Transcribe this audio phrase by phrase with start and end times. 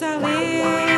[0.00, 0.93] Nova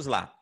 [0.00, 0.34] vamos lá.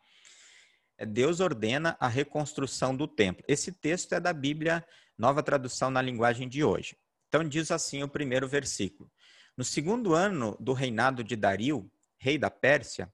[0.97, 3.43] É, Deus ordena a reconstrução do templo.
[3.47, 4.85] Esse texto é da Bíblia,
[5.17, 6.95] nova tradução na linguagem de hoje.
[7.27, 9.11] Então diz assim o primeiro versículo:
[9.57, 13.11] No segundo ano do reinado de Dario, rei da Pérsia,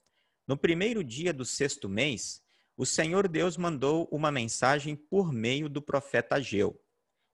[0.47, 2.41] no primeiro dia do sexto mês,
[2.77, 6.79] o Senhor Deus mandou uma mensagem por meio do profeta Ageu.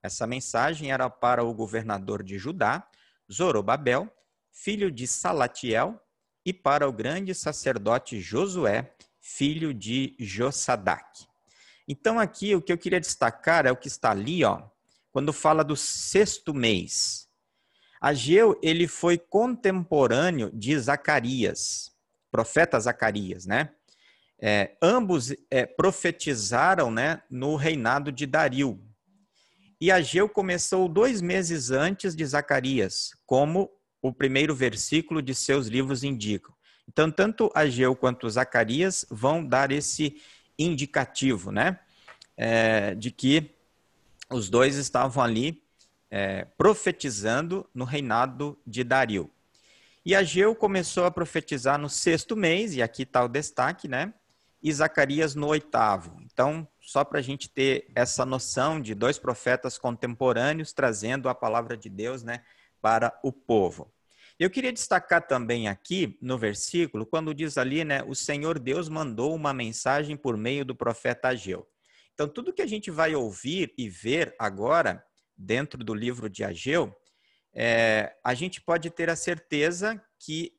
[0.02, 2.88] Essa mensagem era para o governador de Judá,
[3.32, 4.10] Zorobabel,
[4.52, 6.00] filho de Salatiel,
[6.46, 11.26] e para o grande sacerdote Josué, filho de Josadac.
[11.88, 14.64] Então aqui o que eu queria destacar é o que está ali, ó,
[15.12, 17.30] quando fala do sexto mês.
[18.02, 21.92] Ageu, ele foi contemporâneo de Zacarias,
[22.32, 23.72] profeta Zacarias, né?
[24.44, 28.84] É, ambos é, profetizaram né, no reinado de Dario.
[29.80, 33.70] E Ageu começou dois meses antes de Zacarias, como
[34.02, 36.56] o primeiro versículo de seus livros indicam.
[36.92, 40.22] Então, tanto Ageu quanto Zacarias vão dar esse
[40.60, 41.80] indicativo, né?
[42.36, 43.56] É, de que
[44.30, 45.64] os dois estavam ali
[46.10, 49.32] é, profetizando no reinado de Dario.
[50.06, 54.14] E Ageu começou a profetizar no sexto mês, e aqui está o destaque, né?
[54.62, 56.22] E Zacarias no oitavo.
[56.26, 61.78] Então, só para a gente ter essa noção de dois profetas contemporâneos trazendo a palavra
[61.78, 62.44] de Deus, né?
[62.82, 63.90] Para o povo.
[64.42, 68.02] Eu queria destacar também aqui no versículo, quando diz ali, né?
[68.02, 71.70] O Senhor Deus mandou uma mensagem por meio do profeta Ageu.
[72.16, 75.06] Então, tudo que a gente vai ouvir e ver agora,
[75.38, 76.92] dentro do livro de Ageu,
[77.54, 80.58] é, a gente pode ter a certeza que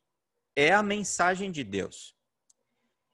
[0.55, 2.15] é a mensagem de Deus.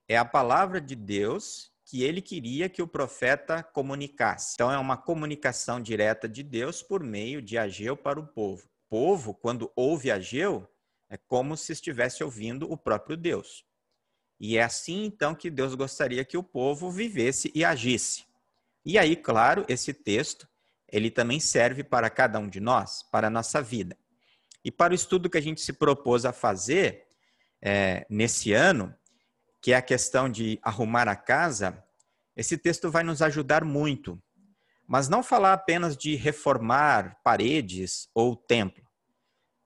[0.08, 4.54] É a palavra de Deus que ele queria que o profeta comunicasse.
[4.54, 8.70] Então, é uma comunicação direta de Deus por meio de Ageu para o povo.
[8.90, 10.68] Povo, quando ouve Ageu,
[11.10, 13.66] é como se estivesse ouvindo o próprio Deus.
[14.40, 18.26] E é assim, então, que Deus gostaria que o povo vivesse e agisse.
[18.86, 20.48] E aí, claro, esse texto,
[20.88, 23.98] ele também serve para cada um de nós, para a nossa vida.
[24.64, 27.06] E para o estudo que a gente se propôs a fazer
[27.62, 28.94] é, nesse ano,
[29.62, 31.84] que é a questão de arrumar a casa,
[32.36, 34.22] esse texto vai nos ajudar muito.
[34.88, 38.79] Mas não falar apenas de reformar paredes ou templo.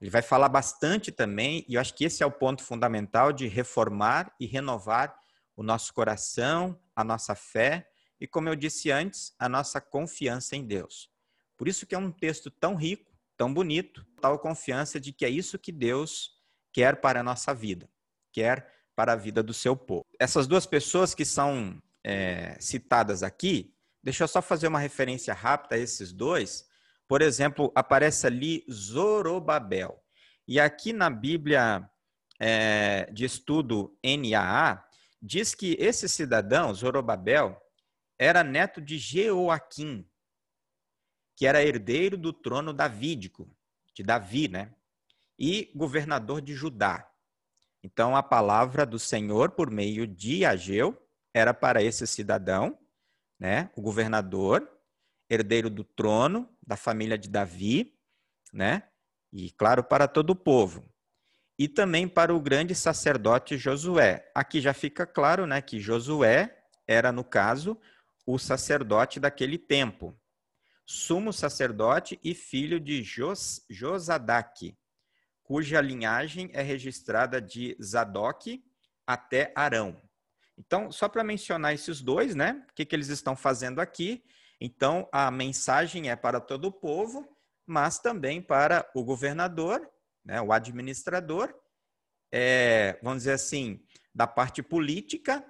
[0.03, 3.47] Ele vai falar bastante também, e eu acho que esse é o ponto fundamental de
[3.47, 5.17] reformar e renovar
[5.55, 7.87] o nosso coração, a nossa fé
[8.19, 11.09] e, como eu disse antes, a nossa confiança em Deus.
[11.55, 15.29] Por isso que é um texto tão rico, tão bonito, tal confiança de que é
[15.29, 16.31] isso que Deus
[16.73, 17.89] quer para a nossa vida,
[18.29, 20.03] quer para a vida do seu povo.
[20.19, 23.73] Essas duas pessoas que são é, citadas aqui,
[24.03, 26.67] deixa eu só fazer uma referência rápida a esses dois.
[27.13, 30.03] Por exemplo, aparece ali Zorobabel.
[30.47, 31.87] E aqui na Bíblia
[32.39, 34.83] é, de estudo NAA,
[35.21, 37.55] diz que esse cidadão, Zorobabel,
[38.17, 40.09] era neto de Jeoaquim,
[41.35, 43.47] que era herdeiro do trono davídico,
[43.93, 44.73] de Davi, né?
[45.37, 47.07] E governador de Judá.
[47.83, 50.99] Então, a palavra do Senhor, por meio de Ageu,
[51.31, 52.75] era para esse cidadão,
[53.39, 53.69] né?
[53.75, 54.67] O governador,
[55.29, 57.97] herdeiro do trono da família de Davi,
[58.51, 58.83] né?
[59.31, 60.83] E, claro, para todo o povo
[61.57, 64.29] e também para o grande sacerdote Josué.
[64.33, 67.79] Aqui já fica claro né, que Josué era, no caso,
[68.25, 70.17] o sacerdote daquele tempo,
[70.85, 74.77] sumo sacerdote e filho de Jos, Josadaque,
[75.43, 78.63] cuja linhagem é registrada de Zadok
[79.05, 80.01] até Arão.
[80.57, 82.65] Então, só para mencionar esses dois, né?
[82.69, 84.23] O que, que eles estão fazendo aqui?
[84.65, 87.27] Então, a mensagem é para todo o povo,
[87.67, 89.85] mas também para o governador
[90.23, 91.53] né, o administrador,
[92.31, 95.45] é, vamos dizer assim, da parte política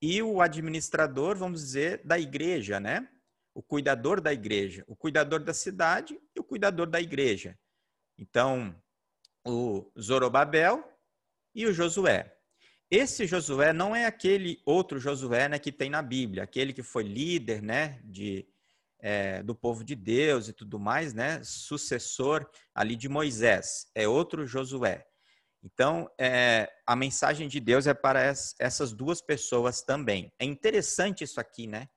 [0.00, 3.06] e o administrador, vamos dizer, da igreja, né?
[3.54, 7.58] O cuidador da igreja, o cuidador da cidade e o cuidador da igreja.
[8.16, 8.74] Então,
[9.46, 10.82] o Zorobabel
[11.54, 12.34] e o Josué.
[12.94, 17.04] Esse Josué não é aquele outro Josué né, que tem na Bíblia, aquele que foi
[17.04, 18.46] líder né, de,
[19.00, 21.42] é, do povo de Deus e tudo mais, né?
[21.42, 25.06] Sucessor ali de Moisés, é outro Josué.
[25.62, 30.30] Então, é, a mensagem de Deus é para essas duas pessoas também.
[30.38, 31.88] É interessante isso aqui, né?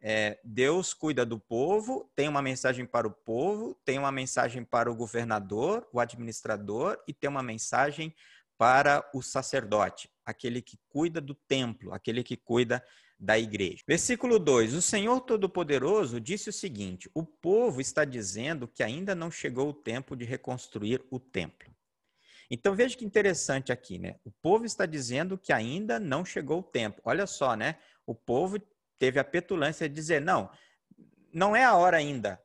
[0.00, 4.88] É, Deus cuida do povo, tem uma mensagem para o povo, tem uma mensagem para
[4.88, 8.14] o governador, o administrador, e tem uma mensagem
[8.56, 12.84] para o sacerdote, aquele que cuida do templo, aquele que cuida
[13.18, 13.82] da igreja.
[13.86, 19.30] Versículo 2: O Senhor Todo-Poderoso disse o seguinte: O povo está dizendo que ainda não
[19.30, 21.74] chegou o tempo de reconstruir o templo.
[22.50, 24.16] Então veja que interessante aqui, né?
[24.24, 27.00] O povo está dizendo que ainda não chegou o tempo.
[27.04, 27.78] Olha só, né?
[28.04, 28.58] O povo
[28.98, 30.50] teve a petulância de dizer: não,
[31.32, 32.40] não é a hora ainda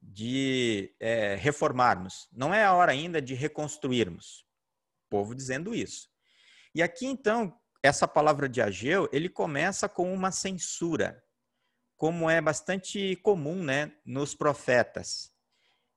[0.00, 4.46] de é, reformarmos, não é a hora ainda de reconstruirmos.
[5.06, 6.07] O povo dizendo isso.
[6.78, 11.20] E aqui então essa palavra de Ageu, ele começa com uma censura,
[11.96, 15.32] como é bastante comum né, nos profetas.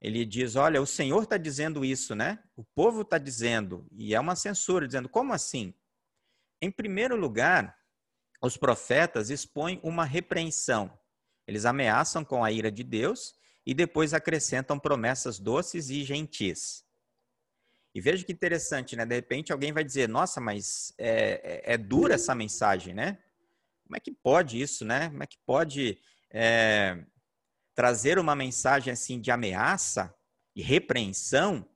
[0.01, 2.43] Ele diz: Olha, o Senhor está dizendo isso, né?
[2.55, 5.71] O povo está dizendo, e é uma censura, dizendo: Como assim?
[6.59, 7.77] Em primeiro lugar,
[8.41, 10.91] os profetas expõem uma repreensão.
[11.45, 16.83] Eles ameaçam com a ira de Deus e depois acrescentam promessas doces e gentis.
[17.93, 19.05] E veja que interessante, né?
[19.05, 23.17] De repente alguém vai dizer, nossa, mas é, é, é dura essa mensagem, né?
[23.83, 25.09] Como é que pode isso, né?
[25.09, 25.99] Como é que pode
[26.31, 27.03] é,
[27.75, 30.15] trazer uma mensagem assim de ameaça
[30.55, 31.67] e repreensão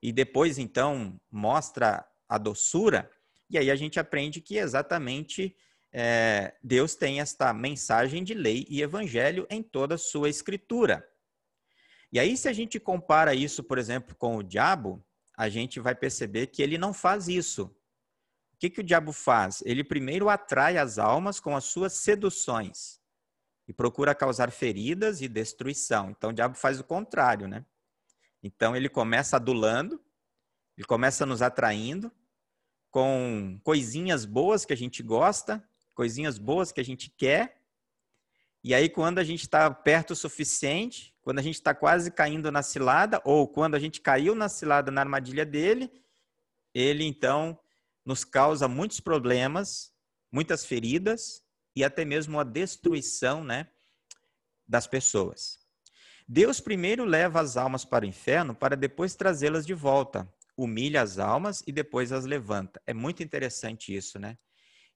[0.00, 3.10] e depois então mostra a doçura?
[3.50, 5.56] E aí a gente aprende que exatamente
[5.92, 11.06] é, Deus tem esta mensagem de lei e evangelho em toda a sua escritura.
[12.12, 15.04] E aí, se a gente compara isso, por exemplo, com o diabo,
[15.36, 17.64] a gente vai perceber que ele não faz isso.
[18.54, 19.62] O que, que o diabo faz?
[19.64, 23.00] Ele primeiro atrai as almas com as suas seduções
[23.66, 26.10] e procura causar feridas e destruição.
[26.10, 27.64] Então o diabo faz o contrário, né?
[28.42, 30.00] Então ele começa adulando,
[30.76, 32.10] ele começa nos atraindo
[32.90, 37.62] com coisinhas boas que a gente gosta, coisinhas boas que a gente quer.
[38.62, 42.50] E aí quando a gente está perto o suficiente, quando a gente está quase caindo
[42.50, 45.90] na cilada, ou quando a gente caiu na cilada na armadilha dele,
[46.74, 47.58] ele então
[48.04, 49.92] nos causa muitos problemas,
[50.30, 51.42] muitas feridas
[51.76, 53.68] e até mesmo a destruição né,
[54.66, 55.60] das pessoas.
[56.26, 60.28] Deus primeiro leva as almas para o inferno para depois trazê-las de volta.
[60.56, 62.80] Humilha as almas e depois as levanta.
[62.86, 64.36] É muito interessante isso, né?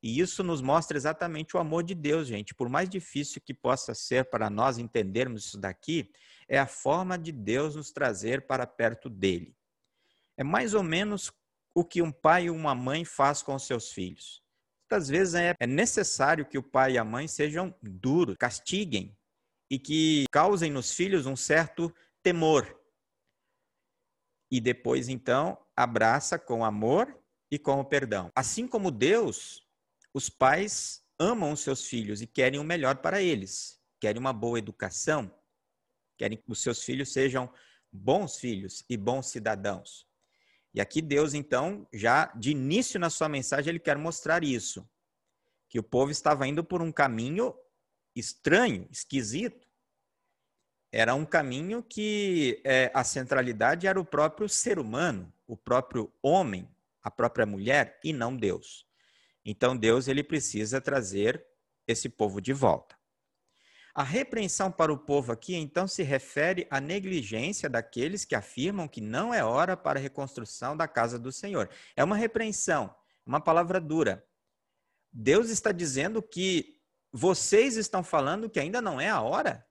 [0.03, 2.55] E isso nos mostra exatamente o amor de Deus, gente.
[2.55, 6.11] Por mais difícil que possa ser para nós entendermos isso daqui,
[6.49, 9.57] é a forma de Deus nos trazer para perto dele.
[10.37, 11.33] É mais ou menos
[11.75, 14.43] o que um pai e uma mãe faz com seus filhos.
[14.89, 19.17] Muitas vezes é, é necessário que o pai e a mãe sejam duros, castiguem
[19.69, 22.81] e que causem nos filhos um certo temor.
[24.51, 27.13] e depois então abraça com amor
[27.51, 28.31] e com o perdão.
[28.35, 29.66] Assim como Deus,
[30.17, 34.59] os pais amam os seus filhos e querem o melhor para eles, querem uma boa
[34.59, 35.31] educação,
[36.17, 37.53] querem que os seus filhos sejam
[37.93, 40.09] bons filhos e bons cidadãos.
[40.73, 44.89] E aqui Deus, então, já de início na sua mensagem, ele quer mostrar isso.
[45.69, 47.55] Que o povo estava indo por um caminho
[48.15, 49.69] estranho, esquisito.
[50.91, 56.67] Era um caminho que é, a centralidade era o próprio ser humano, o próprio homem,
[57.03, 58.87] a própria mulher, e não Deus.
[59.47, 61.47] Então Deus ele precisa trazer
[61.87, 62.97] esse povo de volta.
[63.95, 69.01] A repreensão para o povo aqui, então, se refere à negligência daqueles que afirmam que
[69.01, 71.71] não é hora para a reconstrução da casa do Senhor.
[71.95, 74.23] É uma repreensão, uma palavra dura.
[75.11, 76.79] Deus está dizendo que
[77.11, 79.67] vocês estão falando que ainda não é a hora?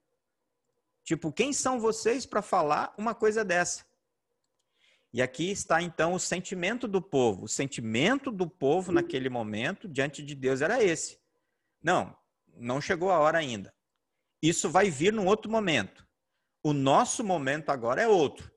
[1.03, 3.85] Tipo, quem são vocês para falar uma coisa dessa?
[5.15, 7.45] E aqui está então o sentimento do povo.
[7.45, 11.17] O sentimento do povo naquele momento diante de Deus era esse.
[11.81, 12.13] Não,
[12.57, 13.73] não chegou a hora ainda.
[14.41, 16.05] Isso vai vir num outro momento.
[16.61, 18.51] O nosso momento agora é outro.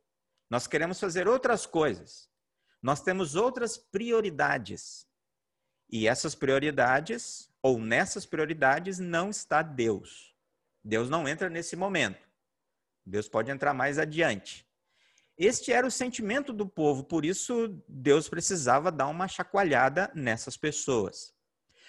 [0.50, 2.28] Nós queremos fazer outras coisas.
[2.82, 5.06] Nós temos outras prioridades.
[5.88, 10.34] E essas prioridades, ou nessas prioridades, não está Deus.
[10.82, 12.28] Deus não entra nesse momento.
[13.06, 14.67] Deus pode entrar mais adiante.
[15.38, 21.32] Este era o sentimento do povo, por isso Deus precisava dar uma chacoalhada nessas pessoas.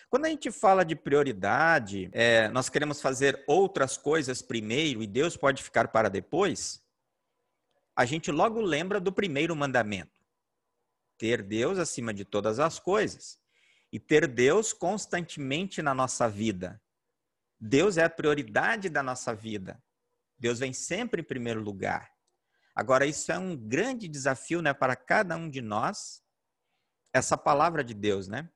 [0.08, 5.36] Quando a gente fala de prioridade, é, nós queremos fazer outras coisas primeiro e Deus
[5.36, 6.84] pode ficar para depois,
[7.96, 10.12] a gente logo lembra do primeiro mandamento:
[11.18, 13.40] ter Deus acima de todas as coisas
[13.92, 16.80] e ter Deus constantemente na nossa vida.
[17.60, 19.82] Deus é a prioridade da nossa vida.
[20.38, 22.19] Deus vem sempre em primeiro lugar.
[22.80, 26.24] Agora, isso é um grande desafio né, para cada um de nós,
[27.12, 28.50] essa palavra de Deus, né?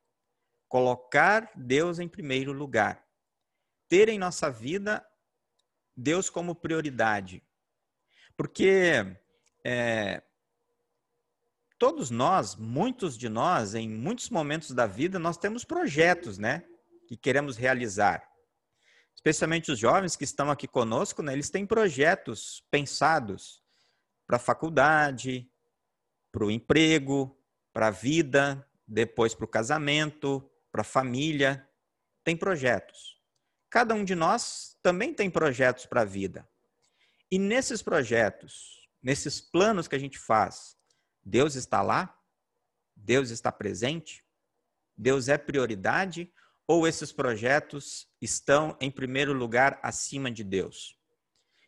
[0.70, 3.06] Colocar Deus em primeiro lugar.
[3.90, 5.06] Ter em nossa vida
[5.94, 7.44] Deus como prioridade.
[8.38, 9.06] Porque
[9.62, 10.24] é,
[11.78, 16.66] todos nós, muitos de nós, em muitos momentos da vida, nós temos projetos, né?
[17.10, 18.26] Que queremos realizar.
[19.14, 21.34] Especialmente os jovens que estão aqui conosco, né?
[21.34, 23.62] Eles têm projetos pensados
[24.26, 25.50] para a faculdade,
[26.32, 27.38] para o emprego,
[27.72, 31.68] para a vida, depois para o casamento, para a família,
[32.24, 33.22] tem projetos.
[33.70, 36.48] Cada um de nós também tem projetos para a vida.
[37.32, 40.78] E nesses projetos, nesses planos que a gente faz,
[41.24, 42.16] Deus está lá?
[42.96, 44.24] Deus está presente?
[44.96, 46.32] Deus é prioridade?
[46.68, 50.98] Ou esses projetos estão em primeiro lugar acima de Deus?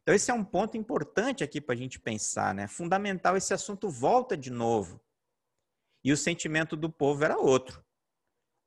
[0.06, 2.68] Então, esse é um ponto importante aqui para a gente pensar, né?
[2.68, 5.02] Fundamental, esse assunto volta de novo.
[6.04, 7.84] E o sentimento do povo era outro.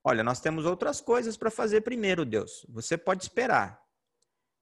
[0.02, 2.66] Olha, nós temos outras coisas para fazer primeiro, Deus.
[2.68, 3.80] Você pode esperar.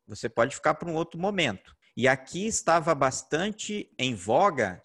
[0.06, 1.74] Você pode ficar para um outro momento.
[1.96, 4.82] E aqui estava bastante em voga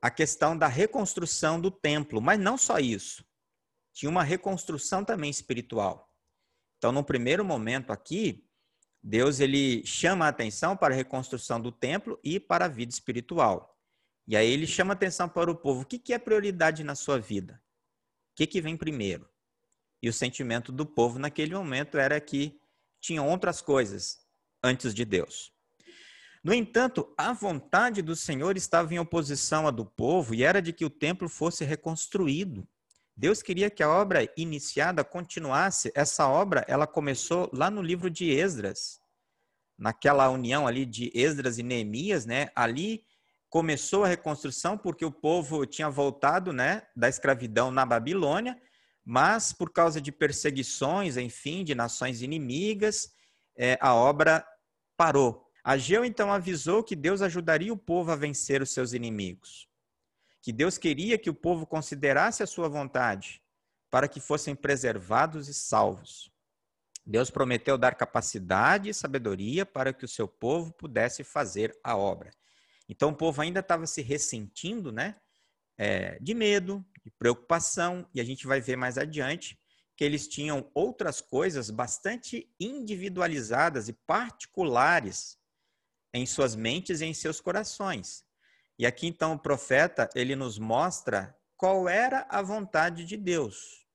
[0.00, 3.22] a questão da reconstrução do templo, mas não só isso.
[3.92, 6.10] Tinha uma reconstrução também espiritual.
[6.78, 8.48] Então, no primeiro momento aqui,
[9.02, 13.78] Deus ele chama a atenção para a reconstrução do templo e para a vida espiritual.
[14.26, 15.82] E aí ele chama a atenção para o povo.
[15.82, 17.60] O que, que é prioridade na sua vida?
[18.32, 19.28] O que, que vem primeiro?
[20.02, 22.60] E o sentimento do povo naquele momento era que
[23.00, 24.18] tinham outras coisas
[24.62, 25.52] antes de Deus.
[26.42, 30.72] No entanto, a vontade do Senhor estava em oposição à do povo e era de
[30.72, 32.66] que o templo fosse reconstruído.
[33.20, 35.92] Deus queria que a obra iniciada continuasse.
[35.94, 38.98] Essa obra, ela começou lá no livro de Esdras,
[39.78, 42.48] naquela união ali de Esdras e Neemias, né?
[42.56, 43.04] Ali
[43.50, 48.56] começou a reconstrução porque o povo tinha voltado, né, da escravidão na Babilônia
[49.04, 53.12] mas por causa de perseguições, enfim, de nações inimigas,
[53.56, 54.46] é, a obra
[54.96, 55.46] parou.
[55.64, 59.68] Ageu então avisou que Deus ajudaria o povo a vencer os seus inimigos,
[60.42, 63.42] que Deus queria que o povo considerasse a sua vontade
[63.90, 66.30] para que fossem preservados e salvos.
[67.04, 72.30] Deus prometeu dar capacidade e sabedoria para que o seu povo pudesse fazer a obra.
[72.88, 75.16] Então o povo ainda estava se ressentindo, né?
[75.76, 79.58] É, de medo, de preocupação, e a gente vai ver mais adiante
[79.96, 85.38] que eles tinham outras coisas bastante individualizadas e particulares
[86.12, 88.24] em suas mentes e em seus corações.
[88.80, 93.86] E aqui então o profeta, ele nos mostra qual era a vontade de Deus.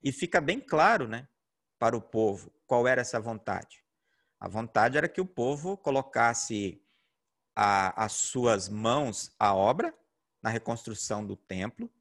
[0.00, 1.26] E fica bem claro, né,
[1.80, 3.84] para o povo, qual era essa vontade.
[4.38, 6.80] A vontade era que o povo colocasse
[7.56, 9.92] a, as suas mãos à obra
[10.40, 11.92] na reconstrução do templo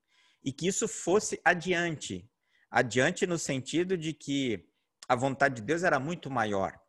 [0.43, 2.29] e que isso fosse adiante.
[2.69, 4.69] Adiante no sentido de que
[5.07, 6.79] a vontade de Deus era muito maior.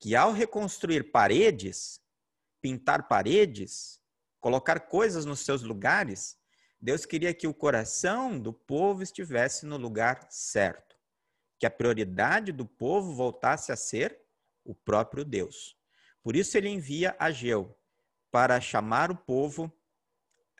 [0.00, 2.00] Que ao reconstruir paredes,
[2.62, 4.00] pintar paredes,
[4.46, 6.38] colocar coisas nos seus lugares,
[6.80, 10.94] Deus queria que o coração do povo estivesse no lugar certo.
[11.58, 14.16] Que a prioridade do povo voltasse a ser
[14.64, 15.76] o próprio Deus.
[16.22, 17.76] Por isso ele envia Ageu
[18.30, 19.76] para chamar o povo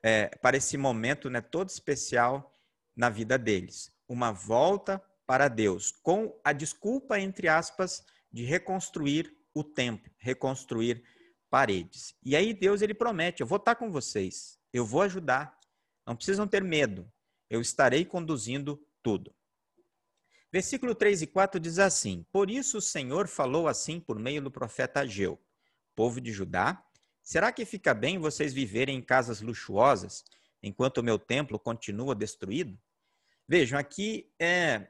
[0.02, 2.52] é, para esse momento né, todo especial
[2.96, 3.92] na vida deles.
[4.08, 11.04] Uma volta para Deus, com a desculpa, entre aspas, de reconstruir o templo, reconstruir
[11.50, 12.14] paredes.
[12.22, 15.56] E aí Deus ele promete: eu vou estar com vocês, eu vou ajudar,
[16.06, 17.10] não precisam ter medo,
[17.48, 19.34] eu estarei conduzindo tudo.
[20.52, 24.50] Versículo 3 e 4 diz assim: Por isso o Senhor falou assim por meio do
[24.50, 25.40] profeta Ageu,
[25.94, 26.82] povo de Judá,
[27.22, 30.24] será que fica bem vocês viverem em casas luxuosas
[30.62, 32.78] enquanto o meu templo continua destruído?
[33.48, 34.88] Vejam, aqui é,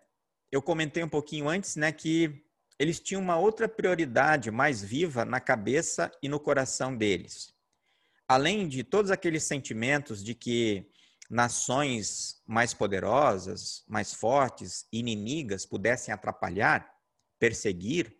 [0.50, 2.45] eu comentei um pouquinho antes, né, que
[2.78, 7.54] eles tinham uma outra prioridade mais viva na cabeça e no coração deles.
[8.28, 10.90] Além de todos aqueles sentimentos de que
[11.30, 16.88] nações mais poderosas, mais fortes, inimigas pudessem atrapalhar,
[17.38, 18.16] perseguir,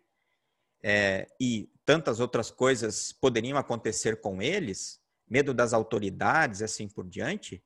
[0.83, 7.63] é, e tantas outras coisas poderiam acontecer com eles, medo das autoridades, assim por diante,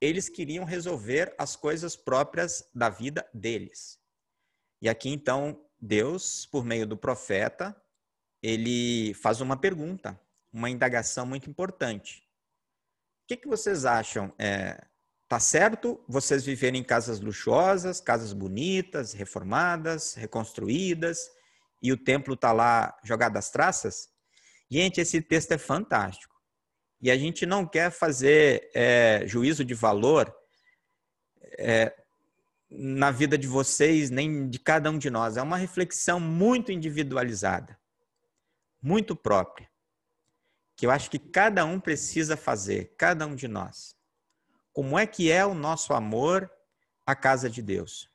[0.00, 3.98] eles queriam resolver as coisas próprias da vida deles.
[4.80, 7.74] E aqui então Deus, por meio do profeta,
[8.42, 10.20] ele faz uma pergunta,
[10.52, 12.26] uma indagação muito importante.
[13.24, 14.32] O que, que vocês acham?
[14.38, 14.84] É,
[15.28, 21.30] tá certo vocês viverem em casas luxuosas, casas bonitas, reformadas, reconstruídas,
[21.82, 24.08] e o templo está lá jogado às traças?
[24.70, 26.34] Gente, esse texto é fantástico.
[27.00, 30.34] E a gente não quer fazer é, juízo de valor
[31.58, 31.94] é,
[32.70, 35.36] na vida de vocês, nem de cada um de nós.
[35.36, 37.78] É uma reflexão muito individualizada,
[38.82, 39.68] muito própria,
[40.76, 43.96] que eu acho que cada um precisa fazer, cada um de nós.
[44.72, 46.50] Como é que é o nosso amor
[47.06, 48.10] à casa de Deus?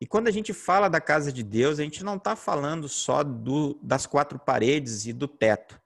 [0.00, 3.22] E quando a gente fala da casa de Deus, a gente não está falando só
[3.22, 5.80] do, das quatro paredes e do teto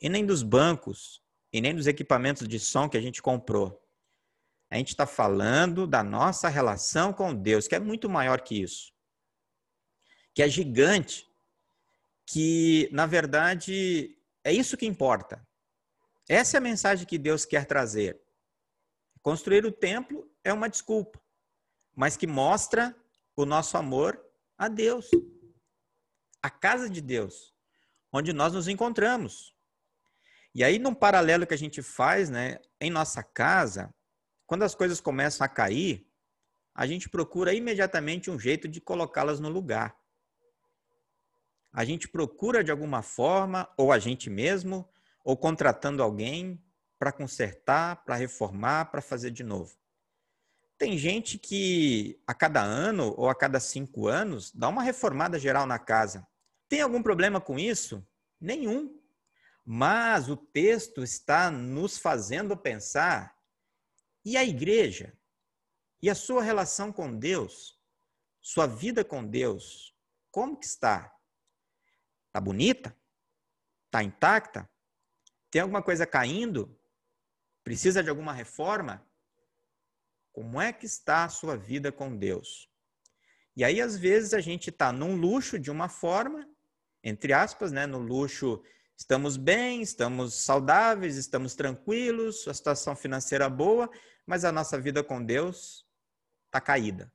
[0.00, 1.20] e nem dos bancos,
[1.52, 3.79] e nem dos equipamentos de som que a gente comprou.
[4.70, 8.92] A gente está falando da nossa relação com Deus, que é muito maior que isso.
[10.32, 11.28] Que é gigante.
[12.24, 15.44] Que, na verdade, é isso que importa.
[16.28, 18.22] Essa é a mensagem que Deus quer trazer.
[19.20, 21.20] Construir o templo é uma desculpa,
[21.94, 22.96] mas que mostra
[23.36, 24.24] o nosso amor
[24.56, 25.10] a Deus.
[26.40, 27.52] A casa de Deus,
[28.12, 29.52] onde nós nos encontramos.
[30.54, 33.92] E aí, num paralelo que a gente faz, né, em nossa casa,
[34.50, 36.04] quando as coisas começam a cair,
[36.74, 39.96] a gente procura imediatamente um jeito de colocá-las no lugar.
[41.72, 44.90] A gente procura de alguma forma, ou a gente mesmo,
[45.22, 46.60] ou contratando alguém
[46.98, 49.72] para consertar, para reformar, para fazer de novo.
[50.76, 55.64] Tem gente que a cada ano ou a cada cinco anos dá uma reformada geral
[55.64, 56.26] na casa.
[56.68, 58.04] Tem algum problema com isso?
[58.40, 59.00] Nenhum.
[59.64, 63.38] Mas o texto está nos fazendo pensar
[64.24, 65.16] e a igreja?
[66.02, 67.78] E a sua relação com Deus?
[68.40, 69.94] Sua vida com Deus?
[70.30, 71.14] Como que está?
[72.26, 72.96] Está bonita?
[73.86, 74.70] Está intacta?
[75.50, 76.78] Tem alguma coisa caindo?
[77.62, 79.06] Precisa de alguma reforma?
[80.32, 82.70] Como é que está a sua vida com Deus?
[83.56, 86.48] E aí, às vezes, a gente está num luxo de uma forma,
[87.02, 88.62] entre aspas, né, no luxo
[89.00, 93.90] Estamos bem, estamos saudáveis, estamos tranquilos, a situação financeira boa,
[94.26, 95.86] mas a nossa vida com Deus
[96.46, 97.12] está caída,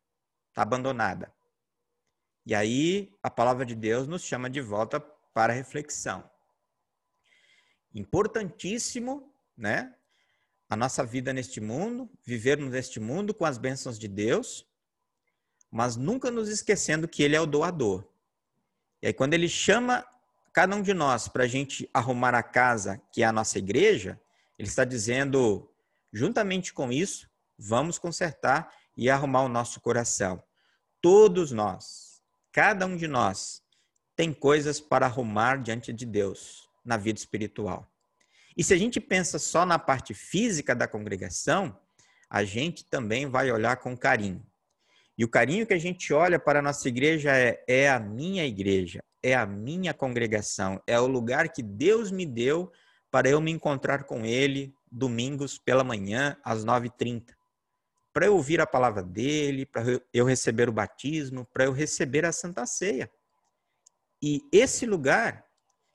[0.49, 1.33] está abandonada.
[2.45, 4.99] E aí a palavra de Deus nos chama de volta
[5.33, 6.29] para reflexão.
[7.93, 9.95] Importantíssimo, né?
[10.69, 14.65] A nossa vida neste mundo, vivermos neste mundo com as bênçãos de Deus,
[15.71, 18.07] mas nunca nos esquecendo que Ele é o doador.
[19.01, 20.05] E aí, quando Ele chama
[20.55, 24.17] cada um de nós, para a gente arrumar a casa, que é a nossa igreja,
[24.57, 25.69] ele está dizendo,
[26.15, 30.41] juntamente com isso, vamos consertar e arrumar o nosso coração.
[31.01, 32.21] Todos nós,
[32.53, 33.61] cada um de nós,
[34.15, 37.91] tem coisas para arrumar diante de Deus na vida espiritual.
[38.55, 41.77] E se a gente pensa só na parte física da congregação,
[42.29, 44.41] a gente também vai olhar com carinho.
[45.17, 48.45] E o carinho que a gente olha para a nossa igreja é, é a minha
[48.45, 52.71] igreja, é a minha congregação, é o lugar que Deus me deu
[53.15, 57.33] para eu me encontrar com Ele domingos pela manhã, às 9h30,
[58.11, 62.33] para eu ouvir a palavra dele, para eu receber o batismo, para eu receber a
[62.33, 63.09] Santa Ceia.
[64.21, 65.45] E esse lugar,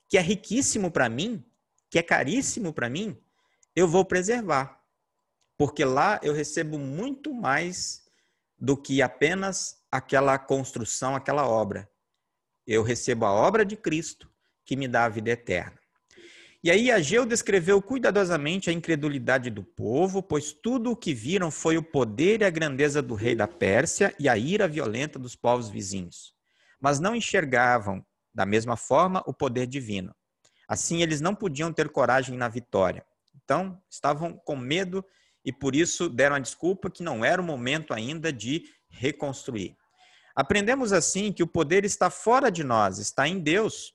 [0.09, 1.44] que é riquíssimo para mim,
[1.90, 3.22] que é caríssimo para mim,
[3.76, 4.83] eu vou preservar.
[5.59, 8.02] Porque lá eu recebo muito mais
[8.59, 11.87] do que apenas aquela construção, aquela obra.
[12.66, 14.33] Eu recebo a obra de Cristo
[14.64, 15.80] que me dá a vida eterna.
[16.62, 21.79] E aí Ageu descreveu cuidadosamente a incredulidade do povo, pois tudo o que viram foi
[21.79, 25.70] o poder e a grandeza do rei da Pérsia e a ira violenta dos povos
[25.70, 26.35] vizinhos.
[26.79, 30.14] Mas não enxergavam, da mesma forma, o poder divino.
[30.68, 33.07] Assim, eles não podiam ter coragem na vitória.
[33.42, 35.03] Então, estavam com medo
[35.42, 39.75] e por isso deram a desculpa que não era o momento ainda de reconstruir.
[40.37, 43.94] Aprendemos assim que o poder está fora de nós, está em Deus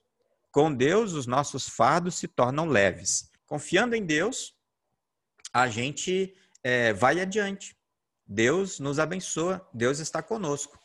[0.55, 3.29] com Deus, os nossos fardos se tornam leves.
[3.45, 4.55] Confiando em Deus,
[5.51, 7.75] a gente é, vai adiante.
[8.25, 10.79] Deus nos abençoa, Deus está conosco.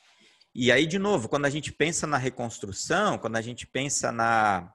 [0.52, 4.74] E aí, de novo, quando a gente pensa na reconstrução, quando a gente pensa na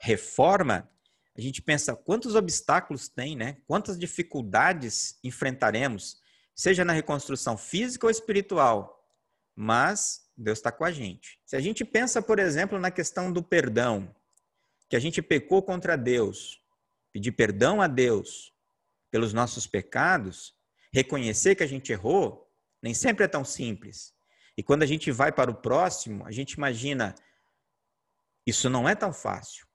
[0.00, 0.88] reforma,
[1.36, 3.56] a gente pensa quantos obstáculos tem, né?
[3.66, 6.20] Quantas dificuldades enfrentaremos,
[6.54, 9.04] seja na reconstrução física ou espiritual.
[9.52, 11.38] Mas Deus está com a gente.
[11.44, 14.14] Se a gente pensa, por exemplo, na questão do perdão,
[14.88, 16.60] que a gente pecou contra Deus,
[17.12, 18.52] pedir perdão a Deus
[19.10, 20.54] pelos nossos pecados,
[20.92, 22.50] reconhecer que a gente errou,
[22.82, 24.12] nem sempre é tão simples.
[24.56, 27.14] E quando a gente vai para o próximo, a gente imagina,
[28.46, 29.66] isso não é tão fácil.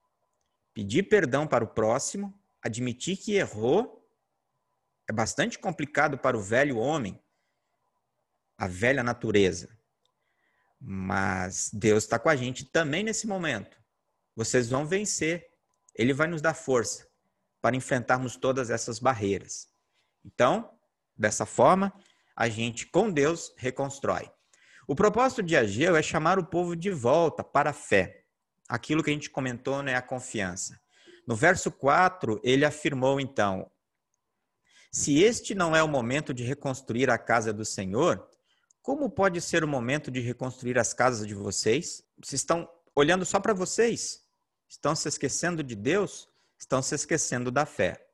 [0.74, 4.06] Pedir perdão para o próximo, admitir que errou,
[5.08, 7.20] é bastante complicado para o velho homem,
[8.56, 9.79] a velha natureza.
[10.80, 13.76] Mas Deus está com a gente também nesse momento.
[14.34, 15.46] Vocês vão vencer.
[15.94, 17.06] Ele vai nos dar força
[17.60, 19.68] para enfrentarmos todas essas barreiras.
[20.24, 20.70] Então,
[21.16, 21.92] dessa forma,
[22.34, 24.30] a gente, com Deus, reconstrói.
[24.88, 28.24] O propósito de Ageu é chamar o povo de volta para a fé.
[28.68, 30.80] Aquilo que a gente comentou, né, a confiança.
[31.26, 33.70] No verso 4, ele afirmou então:
[34.90, 38.26] Se este não é o momento de reconstruir a casa do Senhor,
[38.90, 42.02] como pode ser o momento de reconstruir as casas de vocês?
[42.20, 44.22] Vocês estão olhando só para vocês?
[44.68, 46.28] Estão se esquecendo de Deus?
[46.58, 48.04] Estão se esquecendo da fé.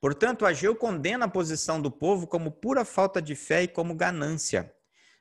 [0.00, 4.74] Portanto, Ageu condena a posição do povo como pura falta de fé e como ganância,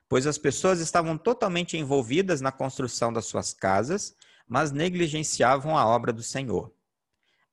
[0.10, 4.15] pois as pessoas estavam totalmente envolvidas na construção das suas casas,
[4.47, 6.73] mas negligenciavam a obra do Senhor.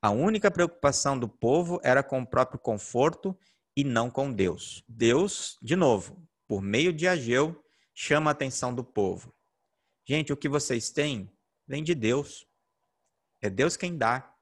[0.00, 3.38] A única preocupação do povo era com o próprio conforto
[3.76, 4.82] e não com Deus.
[4.88, 9.34] Deus, de novo, por meio de Ageu, chama a atenção do povo.
[10.04, 11.30] Gente, o que vocês têm
[11.66, 12.46] vem de Deus.
[13.40, 14.32] É Deus quem dá.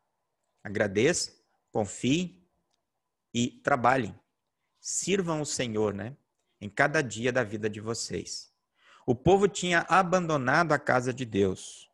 [0.63, 1.33] Agradeça,
[1.73, 2.43] confie
[3.33, 4.15] e trabalhem.
[4.81, 6.17] Sirvam o Senhor, né?
[6.61, 8.53] Em cada dia da vida de vocês.
[9.07, 11.91] O povo tinha abandonado a casa de Deus.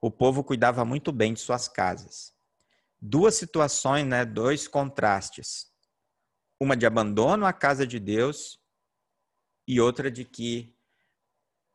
[0.00, 2.34] O povo cuidava muito bem de suas casas.
[3.00, 4.24] Duas situações, né?
[4.24, 5.70] Dois contrastes.
[6.58, 8.60] Uma de abandono à casa de Deus
[9.66, 10.74] e outra de que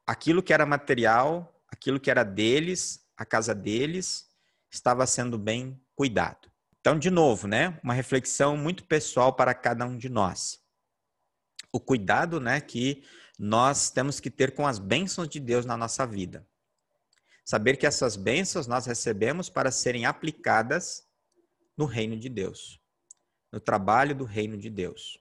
[0.05, 4.29] aquilo que era material, aquilo que era deles, a casa deles,
[4.69, 6.51] estava sendo bem cuidado.
[6.79, 10.61] Então, de novo, né, uma reflexão muito pessoal para cada um de nós.
[11.71, 13.03] O cuidado, né, que
[13.39, 16.47] nós temos que ter com as bênçãos de Deus na nossa vida.
[17.43, 21.07] Saber que essas bênçãos nós recebemos para serem aplicadas
[21.77, 22.79] no reino de Deus,
[23.51, 25.19] no trabalho do reino de Deus.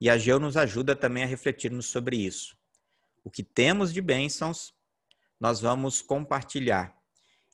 [0.00, 2.56] E a Geu nos ajuda também a refletirmos sobre isso.
[3.22, 4.74] O que temos de bênçãos,
[5.40, 6.96] nós vamos compartilhar.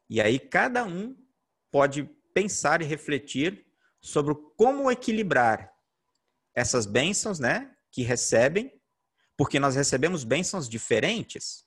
[0.08, 1.16] E aí cada um
[1.70, 3.64] pode pensar e refletir
[4.00, 5.72] sobre como equilibrar
[6.54, 8.72] essas bênçãos, né, que recebem,
[9.36, 11.64] porque nós recebemos bênçãos diferentes,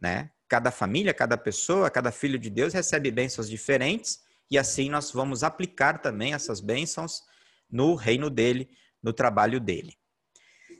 [0.00, 0.30] né?
[0.48, 5.44] Cada família, cada pessoa, cada filho de Deus recebe bênçãos diferentes e assim nós vamos
[5.44, 7.22] aplicar também essas bênçãos
[7.70, 8.68] no reino dele,
[9.02, 9.96] no trabalho dele.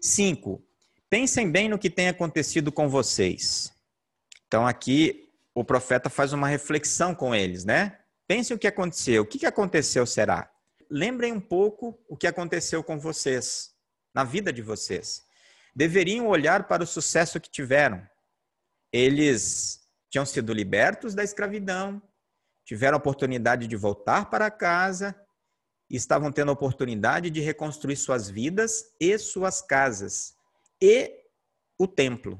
[0.00, 0.62] Cinco,
[1.09, 3.72] pensem bem no que tem acontecido com vocês.
[4.46, 7.98] Então aqui o profeta faz uma reflexão com eles, né?
[8.26, 9.22] Pensem o que aconteceu.
[9.22, 10.50] O que aconteceu será?
[10.88, 13.74] Lembrem um pouco o que aconteceu com vocês,
[14.14, 15.24] na vida de vocês.
[15.74, 18.04] Deveriam olhar para o sucesso que tiveram.
[18.92, 22.02] Eles tinham sido libertos da escravidão,
[22.64, 25.14] tiveram a oportunidade de voltar para casa,
[25.96, 30.35] estavam tendo a oportunidade de reconstruir suas vidas e suas casas
[30.81, 31.12] e
[31.79, 32.38] o templo,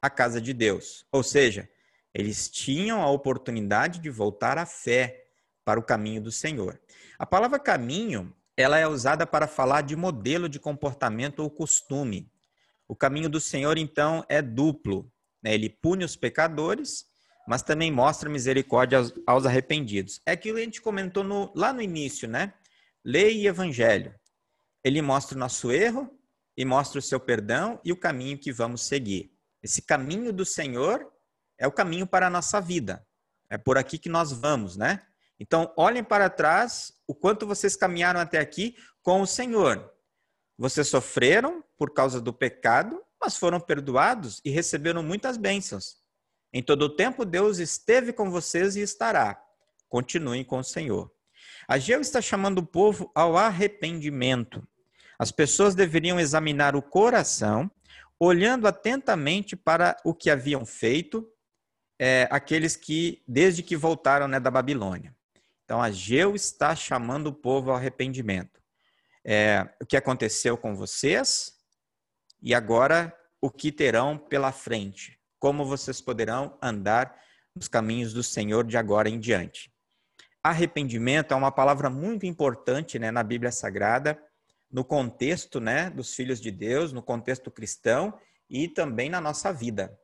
[0.00, 1.06] a casa de Deus.
[1.10, 1.68] Ou seja,
[2.14, 5.26] eles tinham a oportunidade de voltar à fé
[5.64, 6.80] para o caminho do Senhor.
[7.18, 12.30] A palavra caminho ela é usada para falar de modelo de comportamento ou costume.
[12.88, 15.10] O caminho do Senhor, então, é duplo.
[15.42, 15.52] Né?
[15.52, 17.04] Ele pune os pecadores,
[17.46, 20.22] mas também mostra misericórdia aos, aos arrependidos.
[20.24, 22.54] É aquilo que a gente comentou no, lá no início, né?
[23.08, 24.12] Lei e Evangelho.
[24.82, 26.10] Ele mostra o nosso erro
[26.56, 29.32] e mostra o seu perdão e o caminho que vamos seguir.
[29.62, 31.08] Esse caminho do Senhor
[31.56, 33.06] é o caminho para a nossa vida.
[33.48, 35.06] É por aqui que nós vamos, né?
[35.38, 39.88] Então, olhem para trás o quanto vocês caminharam até aqui com o Senhor.
[40.58, 45.98] Vocês sofreram por causa do pecado, mas foram perdoados e receberam muitas bênçãos.
[46.52, 49.40] Em todo o tempo, Deus esteve com vocês e estará.
[49.88, 51.15] Continuem com o Senhor.
[51.68, 54.66] Ageu está chamando o povo ao arrependimento.
[55.18, 57.70] As pessoas deveriam examinar o coração,
[58.18, 61.28] olhando atentamente para o que haviam feito
[61.98, 65.14] é, aqueles que, desde que voltaram né, da Babilônia.
[65.64, 68.62] Então, Ageu está chamando o povo ao arrependimento.
[69.24, 71.54] É, o que aconteceu com vocês
[72.40, 75.18] e agora o que terão pela frente.
[75.38, 77.20] Como vocês poderão andar
[77.54, 79.72] nos caminhos do Senhor de agora em diante.
[80.48, 84.16] Arrependimento é uma palavra muito importante né, na Bíblia Sagrada,
[84.70, 88.16] no contexto né, dos filhos de Deus, no contexto cristão
[88.48, 89.98] e também na nossa vida.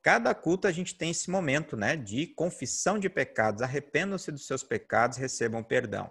[0.00, 3.60] Cada culto a gente tem esse momento, né, de confissão de pecados.
[3.60, 6.10] Arrependam-se dos seus pecados, recebam perdão.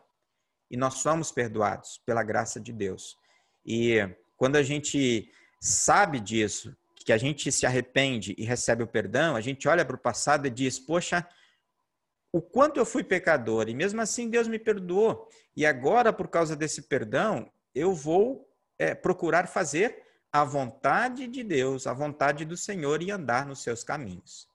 [0.70, 3.18] E nós somos perdoados pela graça de Deus.
[3.66, 3.98] E
[4.36, 9.42] quando a gente sabe disso, que a gente se arrepende e recebe o perdão, a
[9.42, 11.28] gente olha para o passado e diz: Poxa,
[12.32, 15.28] o quanto eu fui pecador, e mesmo assim Deus me perdoou.
[15.56, 21.88] E agora, por causa desse perdão, eu vou é, procurar fazer a vontade de Deus,
[21.88, 24.48] a vontade do Senhor e andar nos seus caminhos.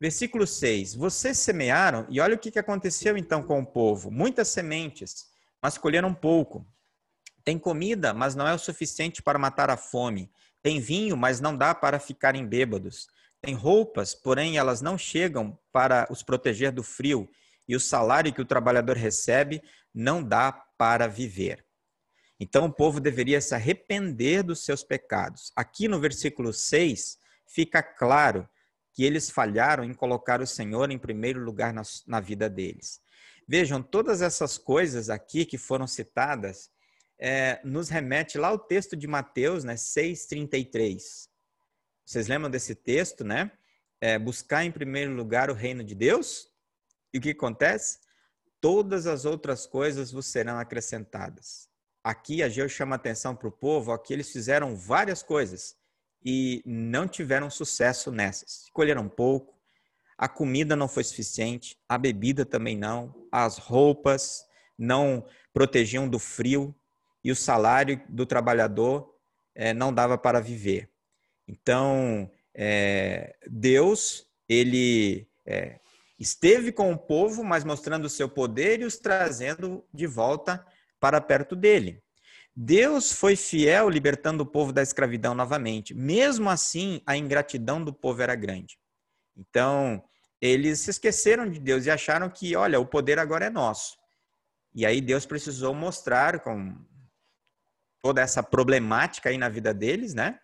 [0.00, 5.26] Versículo 6: Vocês semearam, e olha o que aconteceu então com o povo: muitas sementes,
[5.60, 6.66] mas colheram pouco.
[7.44, 10.30] Tem comida, mas não é o suficiente para matar a fome.
[10.62, 13.06] Tem vinho, mas não dá para ficarem bêbados.
[13.44, 17.28] Tem roupas, porém elas não chegam para os proteger do frio.
[17.68, 21.64] E o salário que o trabalhador recebe não dá para viver.
[22.40, 25.52] Então o povo deveria se arrepender dos seus pecados.
[25.54, 28.48] Aqui no versículo 6 fica claro
[28.94, 33.00] que eles falharam em colocar o Senhor em primeiro lugar na, na vida deles.
[33.46, 36.70] Vejam, todas essas coisas aqui que foram citadas
[37.20, 41.28] é, nos remete lá ao texto de Mateus, né, 6,33.
[42.04, 43.50] Vocês lembram desse texto, né?
[44.00, 46.48] É, buscar em primeiro lugar o reino de Deus?
[47.12, 47.98] E o que acontece?
[48.60, 51.68] Todas as outras coisas vos serão acrescentadas.
[52.02, 55.76] Aqui a Geu chama atenção para o povo, aqui eles fizeram várias coisas
[56.22, 58.64] e não tiveram sucesso nessas.
[58.64, 59.58] Escolheram pouco,
[60.16, 64.44] a comida não foi suficiente, a bebida também não, as roupas
[64.78, 66.74] não protegiam do frio
[67.22, 69.14] e o salário do trabalhador
[69.54, 70.90] é, não dava para viver.
[71.46, 75.80] Então, é, Deus, ele é,
[76.18, 80.64] esteve com o povo, mas mostrando o seu poder e os trazendo de volta
[80.98, 82.02] para perto dele.
[82.56, 85.92] Deus foi fiel libertando o povo da escravidão novamente.
[85.92, 88.78] Mesmo assim, a ingratidão do povo era grande.
[89.36, 90.02] Então,
[90.40, 93.96] eles se esqueceram de Deus e acharam que, olha, o poder agora é nosso.
[94.74, 96.76] E aí Deus precisou mostrar com
[98.02, 100.38] toda essa problemática aí na vida deles, né?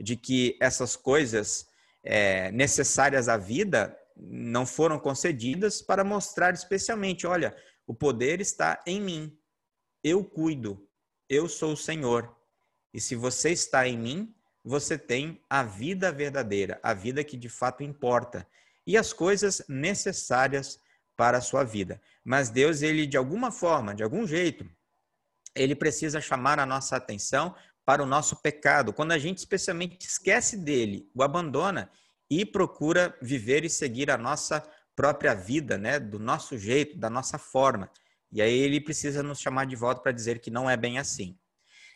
[0.00, 1.66] De que essas coisas
[2.02, 7.54] é, necessárias à vida não foram concedidas para mostrar especialmente, olha,
[7.86, 9.38] o poder está em mim
[10.08, 10.88] eu cuido,
[11.28, 12.32] eu sou o Senhor.
[12.94, 14.32] E se você está em mim,
[14.62, 18.46] você tem a vida verdadeira, a vida que de fato importa
[18.86, 20.80] e as coisas necessárias
[21.16, 22.00] para a sua vida.
[22.24, 24.64] Mas Deus, ele de alguma forma, de algum jeito,
[25.56, 27.52] ele precisa chamar a nossa atenção
[27.86, 28.92] para o nosso pecado.
[28.92, 31.88] Quando a gente especialmente esquece dele, o abandona
[32.28, 34.60] e procura viver e seguir a nossa
[34.96, 37.88] própria vida, né, do nosso jeito, da nossa forma.
[38.32, 41.38] E aí ele precisa nos chamar de volta para dizer que não é bem assim.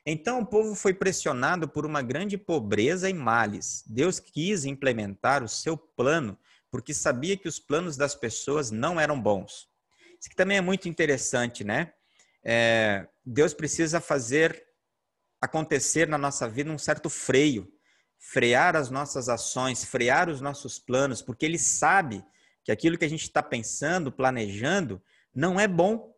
[0.07, 3.83] Então o povo foi pressionado por uma grande pobreza e males.
[3.87, 6.38] Deus quis implementar o seu plano,
[6.70, 9.68] porque sabia que os planos das pessoas não eram bons.
[10.20, 11.92] Isso aqui também é muito interessante, né?
[12.44, 14.69] É, Deus precisa fazer
[15.40, 17.72] acontecer na nossa vida um certo freio,
[18.18, 22.24] frear as nossas ações, frear os nossos planos, porque Ele sabe
[22.62, 25.03] que aquilo que a gente está pensando, planejando,
[25.35, 26.14] não é bom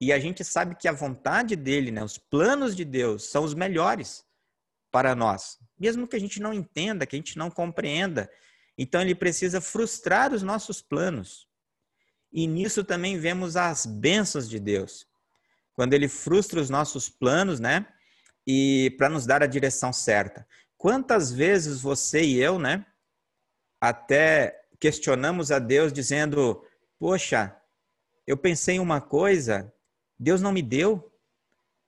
[0.00, 3.54] e a gente sabe que a vontade dele, né, os planos de Deus são os
[3.54, 4.24] melhores
[4.90, 8.28] para nós, mesmo que a gente não entenda, que a gente não compreenda.
[8.76, 11.46] Então ele precisa frustrar os nossos planos.
[12.32, 15.06] E nisso também vemos as bênçãos de Deus.
[15.74, 17.86] quando ele frustra os nossos planos, né?
[18.46, 20.46] E para nos dar a direção certa.
[20.76, 22.84] Quantas vezes você e eu, né,
[23.80, 26.64] até questionamos a Deus dizendo:
[26.98, 27.56] "Poxa,
[28.26, 29.72] eu pensei em uma coisa,
[30.18, 31.12] Deus não me deu.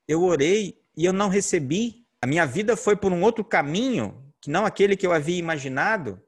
[0.07, 2.07] Eu orei e eu não recebi.
[2.23, 6.23] A minha vida foi por um outro caminho, que não aquele que eu havia imaginado."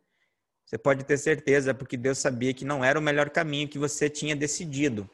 [0.65, 4.11] Você pode ter certeza, porque Deus sabia que não era o melhor caminho que você
[4.11, 5.09] tinha decidido,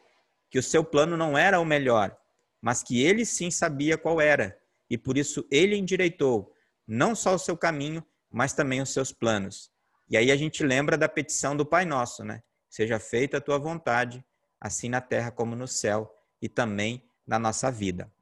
[0.50, 2.16] que o seu plano não era o melhor,
[2.62, 4.58] mas que ele sim sabia qual era,
[4.92, 6.54] e por isso ele endireitou
[6.86, 9.72] não só o seu caminho, mas também os seus planos.
[10.06, 12.42] E aí a gente lembra da petição do Pai Nosso, né?
[12.68, 14.22] Seja feita a tua vontade,
[14.60, 18.12] assim na terra como no céu, e também na nossa vida.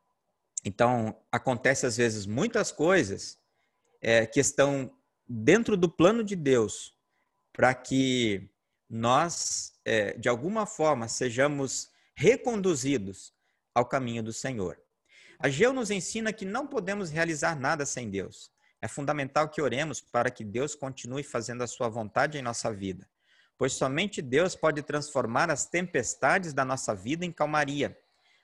[0.65, 3.37] Então, acontece às vezes muitas coisas
[4.01, 4.97] é, que estão
[5.29, 6.95] dentro do plano de Deus,
[7.53, 8.49] para que
[8.89, 13.35] nós, é, de alguma forma, sejamos reconduzidos
[13.75, 14.81] ao caminho do Senhor.
[15.42, 18.50] Ageu nos ensina que não podemos realizar nada sem Deus.
[18.79, 23.09] É fundamental que oremos para que Deus continue fazendo a sua vontade em nossa vida,
[23.57, 27.96] pois somente Deus pode transformar as tempestades da nossa vida em calmaria.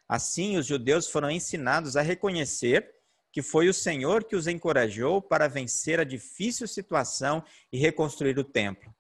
[0.09, 2.90] Assim, os judeus foram ensinados a reconhecer
[3.30, 8.44] que foi o Senhor que os encorajou para vencer a difícil situação e reconstruir o
[8.44, 8.90] templo.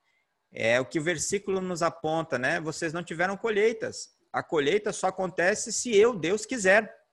[0.52, 2.60] É o que o versículo nos aponta, né?
[2.60, 4.10] Vocês não tiveram colheitas.
[4.30, 7.05] A colheita só acontece se eu, Deus, quiser.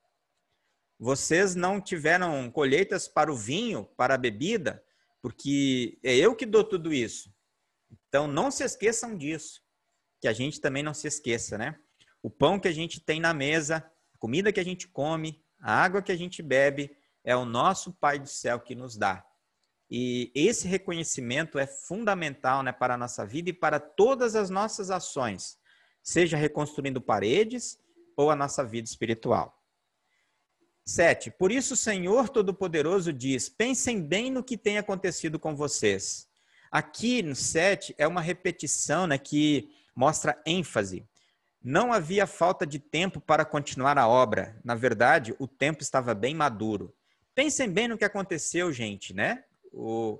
[1.00, 4.84] Vocês não tiveram colheitas para o vinho, para a bebida,
[5.22, 7.34] porque é eu que dou tudo isso.
[8.08, 9.62] Então não se esqueçam disso.
[10.22, 11.78] Que a gente também não se esqueça, né?
[12.22, 13.78] O pão que a gente tem na mesa,
[14.14, 17.94] a comida que a gente come, a água que a gente bebe, é o nosso
[17.94, 19.26] Pai do céu que nos dá.
[19.90, 24.90] E esse reconhecimento é fundamental né, para a nossa vida e para todas as nossas
[24.90, 25.58] ações,
[26.02, 27.78] seja reconstruindo paredes
[28.16, 29.63] ou a nossa vida espiritual.
[30.86, 36.28] Sete, por isso o Senhor Todo-Poderoso diz: pensem bem no que tem acontecido com vocês.
[36.70, 41.08] Aqui no sete é uma repetição né, que mostra ênfase.
[41.64, 44.60] Não havia falta de tempo para continuar a obra.
[44.64, 46.94] Na verdade, o tempo estava bem maduro.
[47.36, 49.44] Pensem bem no que aconteceu, gente, né?
[49.72, 50.20] O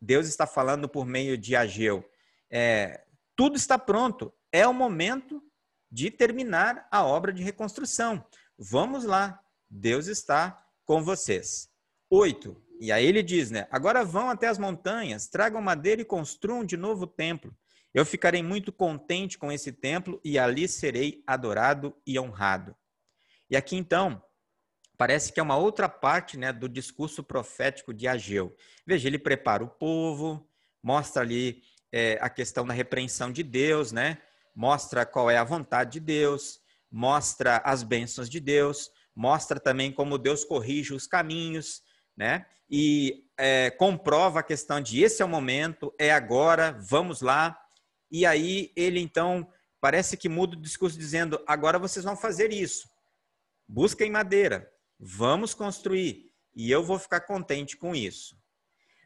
[0.00, 2.08] Deus está falando por meio de Ageu.
[2.50, 3.02] É,
[3.34, 4.32] tudo está pronto.
[4.52, 5.42] É o momento
[5.90, 8.24] de terminar a obra de reconstrução.
[8.56, 9.40] Vamos lá.
[9.74, 11.68] Deus está com vocês.
[12.10, 12.62] Oito.
[12.80, 13.66] E aí ele diz, né?
[13.70, 17.56] Agora vão até as montanhas, tragam madeira e construam de novo o templo.
[17.92, 22.74] Eu ficarei muito contente com esse templo e ali serei adorado e honrado.
[23.48, 24.22] E aqui então,
[24.96, 28.54] parece que é uma outra parte né, do discurso profético de Ageu.
[28.86, 30.48] Veja, ele prepara o povo,
[30.82, 34.18] mostra ali é, a questão da repreensão de Deus, né?
[34.54, 36.60] mostra qual é a vontade de Deus,
[36.90, 41.82] mostra as bênçãos de Deus, mostra também como Deus corrige os caminhos,
[42.16, 42.46] né?
[42.70, 47.58] E é, comprova a questão de esse é o momento, é agora, vamos lá.
[48.10, 49.48] E aí ele então
[49.80, 52.88] parece que muda o discurso dizendo: agora vocês vão fazer isso.
[53.68, 58.36] Busquem madeira, Vamos construir e eu vou ficar contente com isso.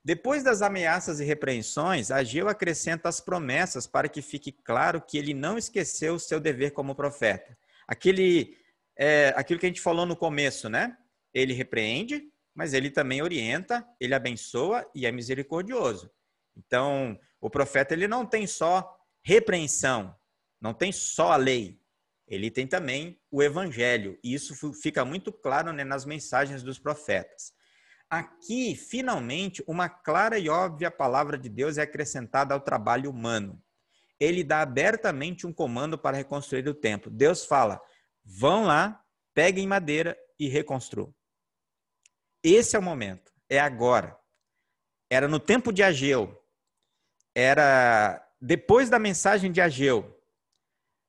[0.05, 5.35] Depois das ameaças e repreensões, Ageu acrescenta as promessas para que fique claro que ele
[5.35, 7.57] não esqueceu o seu dever como profeta.
[7.87, 8.57] Aquele,
[8.99, 10.97] é, aquilo que a gente falou no começo, né?
[11.33, 12.23] Ele repreende,
[12.55, 16.11] mas ele também orienta, ele abençoa e é misericordioso.
[16.57, 20.15] Então, o profeta ele não tem só repreensão,
[20.61, 21.81] não tem só a lei,
[22.27, 27.53] ele tem também o evangelho, e isso fica muito claro né, nas mensagens dos profetas.
[28.11, 33.63] Aqui, finalmente, uma clara e óbvia palavra de Deus é acrescentada ao trabalho humano.
[34.19, 37.11] Ele dá abertamente um comando para reconstruir o templo.
[37.11, 37.81] Deus fala:
[38.29, 39.03] vão lá,
[39.33, 41.15] peguem madeira e reconstruam.
[42.45, 44.19] Esse é o momento, é agora.
[45.11, 46.39] Era no tempo de Ageu,
[47.35, 50.15] era depois da mensagem de Ageu,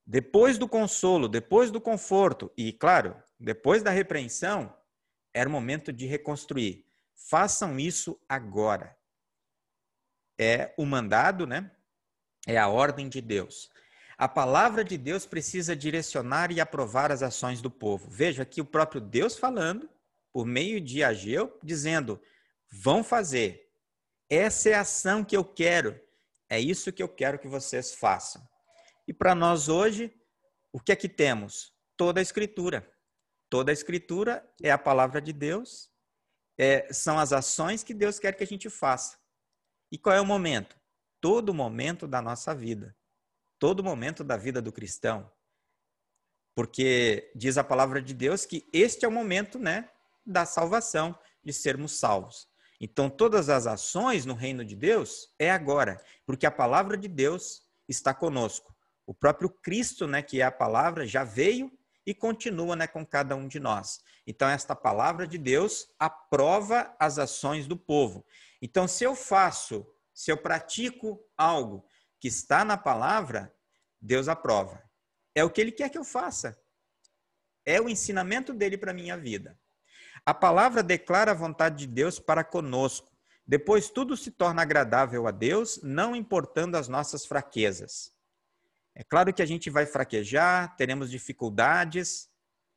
[0.08, 4.74] depois do consolo, depois do conforto e, claro, depois da repreensão,
[5.34, 6.86] era o momento de reconstruir.
[7.14, 8.98] Façam isso agora.
[10.40, 11.70] É o mandado, né?
[12.48, 13.70] É a ordem de Deus.
[14.20, 18.10] A palavra de Deus precisa direcionar e aprovar as ações do povo.
[18.10, 19.90] Veja aqui o próprio Deus falando,
[20.34, 22.22] por meio de Ageu, dizendo:
[22.70, 23.72] vão fazer.
[24.30, 25.98] Essa é a ação que eu quero.
[26.50, 28.46] É isso que eu quero que vocês façam.
[29.08, 30.14] E para nós hoje,
[30.74, 31.74] o que é que temos?
[31.96, 32.92] Toda a Escritura.
[33.50, 35.90] Toda a Escritura é a palavra de Deus,
[36.58, 39.18] é, são as ações que Deus quer que a gente faça.
[39.90, 40.78] E qual é o momento?
[41.22, 42.99] Todo momento da nossa vida.
[43.60, 45.30] Todo momento da vida do cristão.
[46.56, 49.90] Porque diz a palavra de Deus que este é o momento, né,
[50.26, 52.48] da salvação, de sermos salvos.
[52.82, 57.62] Então, todas as ações no reino de Deus é agora, porque a palavra de Deus
[57.88, 58.74] está conosco.
[59.06, 61.72] O próprio Cristo, né, que é a palavra, já veio
[62.06, 64.02] e continua né, com cada um de nós.
[64.26, 68.26] Então, esta palavra de Deus aprova as ações do povo.
[68.62, 71.86] Então, se eu faço, se eu pratico algo
[72.20, 73.54] que está na palavra,
[74.02, 74.84] Deus aprova.
[75.34, 76.60] É o que ele quer que eu faça.
[77.66, 79.60] É o ensinamento dele para a minha vida.
[80.26, 83.10] A palavra declara a vontade de Deus para conosco.
[83.46, 88.12] Depois tudo se torna agradável a Deus, não importando as nossas fraquezas.
[88.94, 92.30] É claro que a gente vai fraquejar, teremos dificuldades,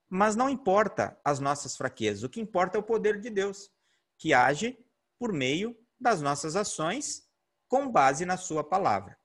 [0.09, 2.23] mas não importa as nossas fraquezas.
[2.23, 3.71] O que importa é o poder de Deus,
[4.19, 4.79] que age
[5.19, 7.27] por meio das nossas ações
[7.69, 9.19] com base na sua palavra.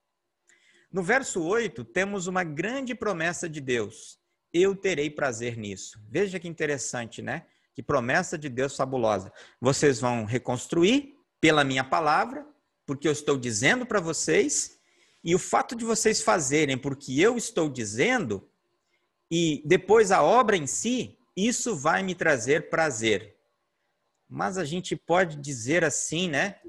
[0.92, 4.18] No verso 8, temos uma grande promessa de Deus.
[4.54, 6.00] Eu terei prazer nisso.
[6.10, 7.46] Veja que interessante, né?
[7.76, 9.32] Que promessa de Deus fabulosa.
[9.60, 12.48] Vocês vão reconstruir pela minha palavra,
[12.86, 14.80] porque eu estou dizendo para vocês,
[15.24, 18.50] e o fato de vocês fazerem porque eu estou dizendo,
[19.30, 23.36] e depois a obra em si, isso vai me trazer prazer.
[24.30, 26.60] Mas a gente pode dizer assim, né?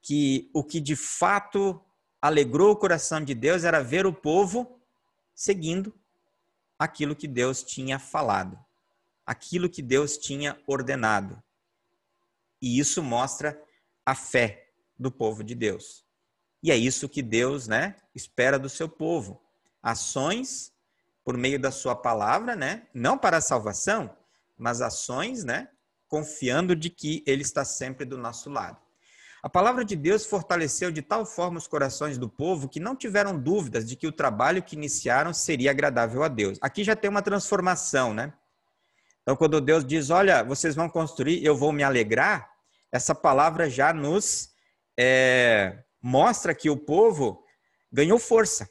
[0.00, 1.80] Que o que de fato
[2.24, 4.80] alegrou o coração de Deus era ver o povo
[5.34, 5.94] seguindo
[6.78, 8.58] aquilo que Deus tinha falado,
[9.26, 11.42] aquilo que Deus tinha ordenado.
[12.62, 13.62] E isso mostra
[14.06, 16.02] a fé do povo de Deus.
[16.62, 19.42] E é isso que Deus, né, espera do seu povo.
[19.82, 20.72] Ações
[21.22, 24.16] por meio da sua palavra, né, não para a salvação,
[24.56, 25.68] mas ações, né,
[26.08, 28.83] confiando de que ele está sempre do nosso lado.
[29.44, 33.38] A palavra de Deus fortaleceu de tal forma os corações do povo que não tiveram
[33.38, 36.56] dúvidas de que o trabalho que iniciaram seria agradável a Deus.
[36.62, 38.32] Aqui já tem uma transformação, né?
[39.20, 42.50] Então, quando Deus diz, olha, vocês vão construir, eu vou me alegrar,
[42.90, 44.48] essa palavra já nos
[44.98, 47.44] é, mostra que o povo
[47.92, 48.66] ganhou força,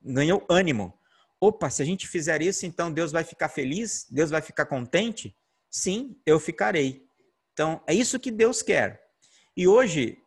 [0.00, 0.98] ganhou ânimo.
[1.38, 4.06] Opa, se a gente fizer isso, então Deus vai ficar feliz?
[4.10, 5.36] Deus vai ficar contente?
[5.70, 7.06] Sim, eu ficarei.
[7.52, 9.05] Então, é isso que Deus quer.
[9.56, 10.22] E hoje,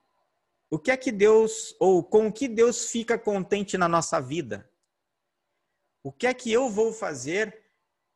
[0.71, 4.67] o que é que Deus, ou com o que Deus fica contente na nossa vida?
[6.01, 7.63] O que é que eu vou fazer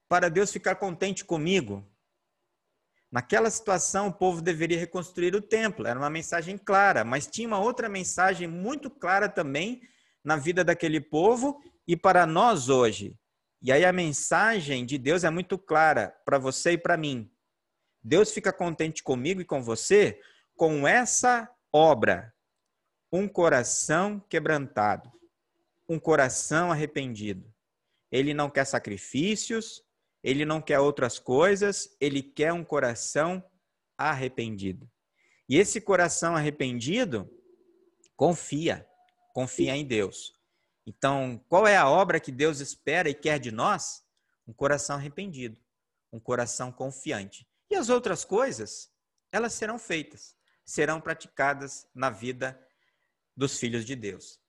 [0.09, 1.88] para Deus ficar contente comigo?
[3.11, 7.59] Naquela situação, o povo deveria reconstruir o templo, era uma mensagem clara, mas tinha uma
[7.59, 9.88] outra mensagem muito clara também
[10.24, 13.20] na vida daquele povo e para nós hoje.
[13.61, 17.32] E aí a mensagem de Deus é muito clara para você e para mim.
[18.03, 20.20] Deus fica contente comigo e com você
[20.56, 22.34] com essa obra
[23.12, 25.12] um coração quebrantado,
[25.88, 27.54] um coração arrependido.
[28.12, 29.84] Ele não quer sacrifícios,
[30.24, 33.43] ele não quer outras coisas, ele quer um coração
[33.97, 34.89] arrependido.
[35.49, 37.30] E esse coração arrependido
[38.16, 38.88] confia,
[39.34, 40.34] confia em Deus.
[40.86, 44.04] Então, qual é a obra que Deus espera e quer de nós?
[44.47, 45.60] Um coração arrependido,
[46.12, 47.47] um coração confiante.
[47.70, 48.91] E as outras coisas,
[49.32, 50.36] elas serão feitas
[50.66, 52.59] serão praticadas na vida
[53.36, 54.39] dos filhos de Deus.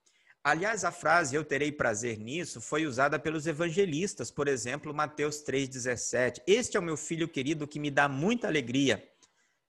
[0.43, 6.43] Aliás, a frase eu terei prazer nisso foi usada pelos evangelistas, por exemplo, Mateus 3,17.
[6.47, 9.03] Este é o meu filho querido que me dá muita alegria.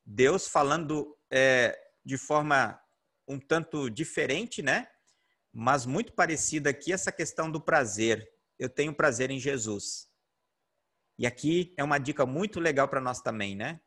[0.06, 2.78] Deus falando é, de forma
[3.26, 4.88] um tanto diferente, né?
[5.52, 8.30] Mas muito parecida aqui essa questão do prazer.
[8.60, 10.10] Eu tenho prazer em Jesus.
[11.18, 13.80] E aqui é uma dica muito legal para nós também, né?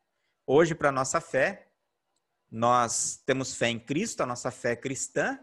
[0.47, 1.68] Hoje, para nossa fé,
[2.51, 5.39] nós temos fé em Cristo, a nossa fé é cristã,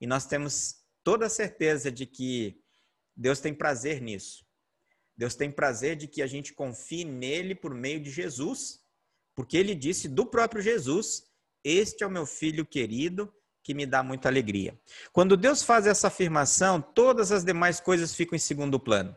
[0.00, 2.60] e nós temos toda a certeza de que
[3.16, 4.44] Deus tem prazer nisso.
[5.16, 8.84] Deus tem prazer de que a gente confie nele por meio de Jesus,
[9.34, 11.30] porque ele disse do próprio Jesus:
[11.64, 14.78] Este é o meu filho querido que me dá muita alegria.
[15.12, 19.16] Quando Deus faz essa afirmação, todas as demais coisas ficam em segundo plano.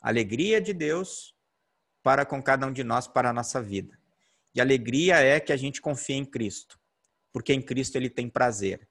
[0.00, 1.34] alegria de Deus
[2.02, 3.99] para com cada um de nós, para a nossa vida.
[4.54, 6.78] E alegria é que a gente confia em Cristo,
[7.32, 8.88] porque em Cristo ele tem prazer.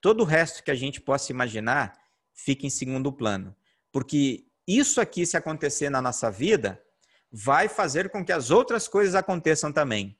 [0.00, 1.98] Todo o resto que a gente possa imaginar
[2.34, 3.56] fica em segundo plano,
[3.90, 6.82] porque isso aqui, se acontecer na nossa vida,
[7.30, 10.18] vai fazer com que as outras coisas aconteçam também.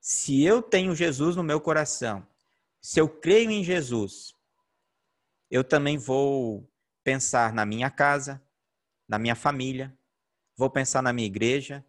[0.00, 2.26] Se eu tenho Jesus no meu coração,
[2.80, 4.34] se eu creio em Jesus,
[5.50, 6.70] eu também vou
[7.02, 8.42] pensar na minha casa,
[9.08, 9.96] na minha família,
[10.56, 11.84] vou pensar na minha igreja,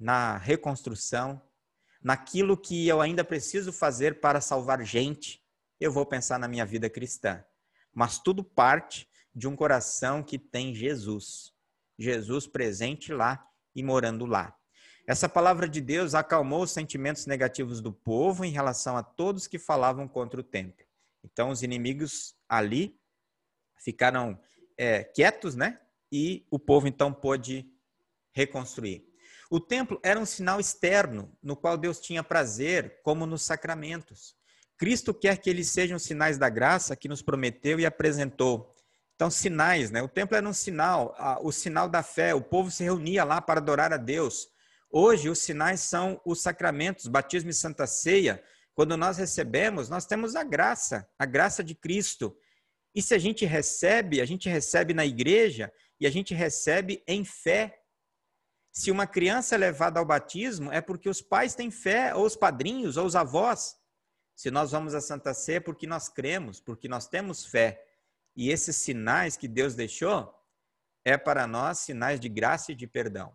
[0.00, 1.40] na reconstrução,
[2.02, 5.44] naquilo que eu ainda preciso fazer para salvar gente,
[5.78, 7.44] eu vou pensar na minha vida cristã.
[7.92, 11.52] Mas tudo parte de um coração que tem Jesus.
[11.98, 13.46] Jesus presente lá
[13.76, 14.56] e morando lá.
[15.06, 19.58] Essa palavra de Deus acalmou os sentimentos negativos do povo em relação a todos que
[19.58, 20.86] falavam contra o templo.
[21.22, 22.98] Então, os inimigos ali
[23.76, 24.40] ficaram
[24.78, 25.80] é, quietos, né?
[26.10, 27.70] E o povo então pôde
[28.32, 29.09] reconstruir.
[29.50, 34.36] O templo era um sinal externo no qual Deus tinha prazer, como nos sacramentos.
[34.78, 38.72] Cristo quer que eles sejam sinais da graça que nos prometeu e apresentou.
[39.16, 40.00] Então, sinais, né?
[40.00, 42.32] O templo era um sinal, o sinal da fé.
[42.32, 44.46] O povo se reunia lá para adorar a Deus.
[44.88, 48.42] Hoje, os sinais são os sacramentos, batismo e santa ceia.
[48.72, 52.34] Quando nós recebemos, nós temos a graça, a graça de Cristo.
[52.94, 57.24] E se a gente recebe, a gente recebe na igreja e a gente recebe em
[57.24, 57.79] fé.
[58.72, 62.36] Se uma criança é levada ao batismo, é porque os pais têm fé, ou os
[62.36, 63.76] padrinhos, ou os avós.
[64.34, 67.84] Se nós vamos à Santa Ceia, é porque nós cremos, porque nós temos fé.
[68.36, 70.32] E esses sinais que Deus deixou
[71.04, 73.34] é para nós sinais de graça e de perdão.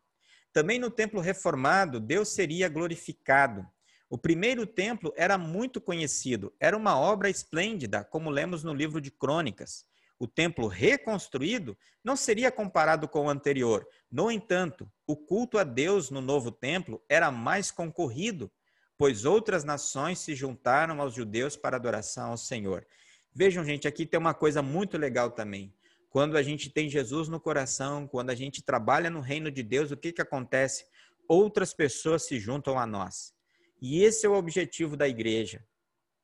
[0.54, 3.68] Também no templo reformado, Deus seria glorificado.
[4.10, 9.12] O primeiro templo era muito conhecido, era uma obra esplêndida, como lemos no livro de
[9.12, 9.86] Crônicas.
[10.18, 13.86] O templo reconstruído não seria comparado com o anterior.
[14.10, 18.50] No entanto, o culto a Deus no novo templo era mais concorrido,
[18.98, 22.88] pois outras nações se juntaram aos judeus para adoração ao Senhor.
[23.34, 25.74] Vejam, gente, aqui tem uma coisa muito legal também.
[26.10, 29.92] Quando a gente tem Jesus no coração, quando a gente trabalha no reino de Deus,
[29.92, 30.86] o que, que acontece?
[31.28, 33.34] Outras pessoas se juntam a nós.
[33.82, 35.62] E esse é o objetivo da igreja.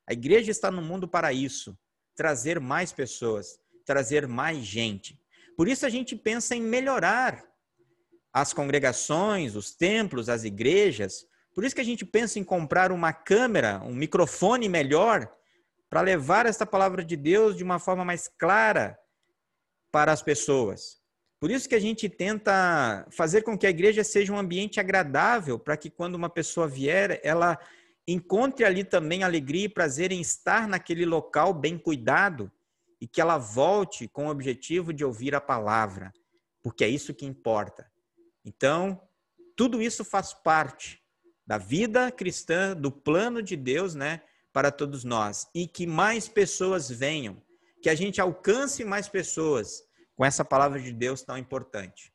[0.06, 1.76] A igreja está no mundo para isso
[2.14, 5.18] trazer mais pessoas, trazer mais gente.
[5.56, 7.44] Por isso a gente pensa em melhorar
[8.32, 13.12] as congregações, os templos, as igrejas, por isso que a gente pensa em comprar uma
[13.12, 15.30] câmera, um microfone melhor,
[15.90, 18.98] para levar esta palavra de Deus de uma forma mais clara
[19.90, 21.02] para as pessoas.
[21.38, 25.58] Por isso que a gente tenta fazer com que a igreja seja um ambiente agradável,
[25.58, 27.58] para que quando uma pessoa vier, ela
[28.08, 32.50] encontre ali também alegria e prazer em estar naquele local bem cuidado
[33.02, 36.12] e que ela volte com o objetivo de ouvir a palavra,
[36.62, 37.90] porque é isso que importa.
[38.44, 39.02] Então,
[39.56, 41.02] tudo isso faz parte
[41.44, 44.22] da vida cristã, do plano de Deus, né,
[44.52, 45.48] para todos nós.
[45.52, 47.42] E que mais pessoas venham,
[47.82, 49.82] que a gente alcance mais pessoas
[50.14, 52.14] com essa palavra de Deus tão importante.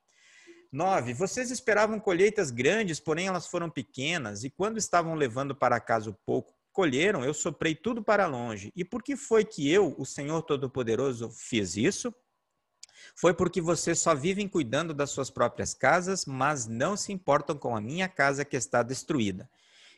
[0.71, 6.09] Nove, vocês esperavam colheitas grandes, porém elas foram pequenas, e quando estavam levando para casa
[6.09, 6.56] o pouco
[7.23, 8.71] eu soprei tudo para longe.
[8.75, 12.13] E por que foi que eu, o Senhor Todo-Poderoso, fiz isso?
[13.15, 17.75] Foi porque vocês só vivem cuidando das suas próprias casas, mas não se importam com
[17.75, 19.49] a minha casa que está destruída.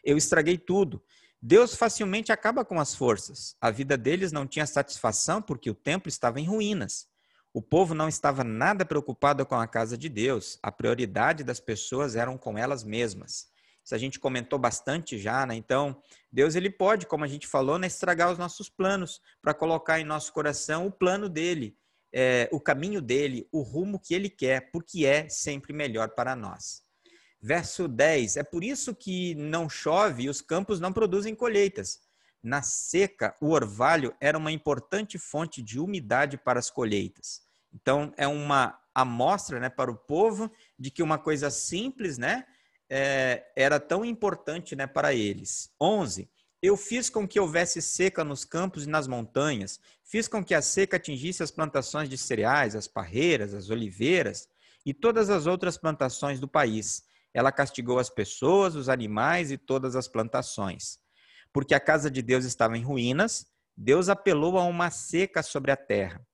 [0.04, 1.04] Eu estraguei tudo.
[1.42, 3.56] Deus facilmente acaba com as forças.
[3.60, 7.08] A vida deles não tinha satisfação porque o templo estava em ruínas.
[7.54, 10.60] O povo não estava nada preocupado com a casa de Deus.
[10.62, 13.48] A prioridade das pessoas eram com elas mesmas.
[13.96, 15.56] A gente comentou bastante já, né?
[15.56, 20.00] Então, Deus ele pode, como a gente falou, né, estragar os nossos planos para colocar
[20.00, 21.78] em nosso coração o plano dele
[22.12, 26.82] é, o caminho dele, o rumo que ele quer, porque é sempre melhor para nós.
[27.42, 32.00] Verso 10: É por isso que não chove e os campos não produzem colheitas.
[32.42, 37.42] Na seca, o orvalho era uma importante fonte de umidade para as colheitas.
[37.74, 42.46] Então, é uma amostra né, para o povo de que uma coisa simples né,
[42.90, 45.72] é, era tão importante né, para eles.
[45.80, 46.30] 11.
[46.62, 50.62] Eu fiz com que houvesse seca nos campos e nas montanhas, fiz com que a
[50.62, 54.50] seca atingisse as plantações de cereais, as parreiras, as oliveiras
[54.86, 57.04] e todas as outras plantações do país.
[57.34, 61.00] Ela castigou as pessoas, os animais e todas as plantações.
[61.54, 65.78] Porque a casa de Deus estava em ruínas, Deus apelou a uma seca sobre a
[65.78, 66.26] terra.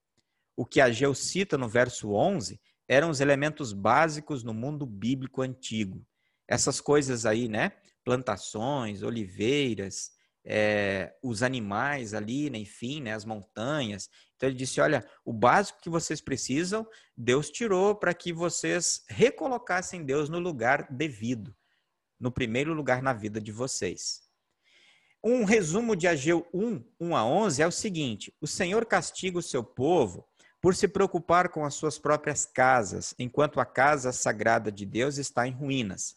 [0.56, 6.04] O que Ageu cita no verso 11 eram os elementos básicos no mundo bíblico antigo.
[6.48, 7.72] Essas coisas aí, né?
[8.04, 10.16] Plantações, oliveiras,
[10.48, 14.08] é, os animais ali, né, enfim, né, as montanhas.
[14.36, 16.86] Então ele disse: olha, o básico que vocês precisam,
[17.16, 21.54] Deus tirou para que vocês recolocassem Deus no lugar devido,
[22.18, 24.22] no primeiro lugar na vida de vocês.
[25.24, 29.42] Um resumo de Ageu 1, 1 a 11 é o seguinte: o Senhor castiga o
[29.42, 30.28] seu povo
[30.60, 35.46] por se preocupar com as suas próprias casas, enquanto a casa sagrada de Deus está
[35.46, 36.16] em ruínas.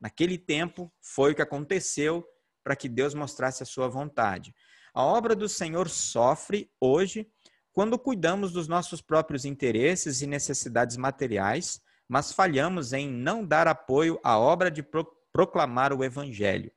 [0.00, 2.26] Naquele tempo foi o que aconteceu
[2.62, 4.54] para que Deus mostrasse a sua vontade.
[4.94, 7.26] A obra do Senhor sofre hoje
[7.72, 14.18] quando cuidamos dos nossos próprios interesses e necessidades materiais, mas falhamos em não dar apoio
[14.24, 14.84] à obra de
[15.32, 16.72] proclamar o evangelho.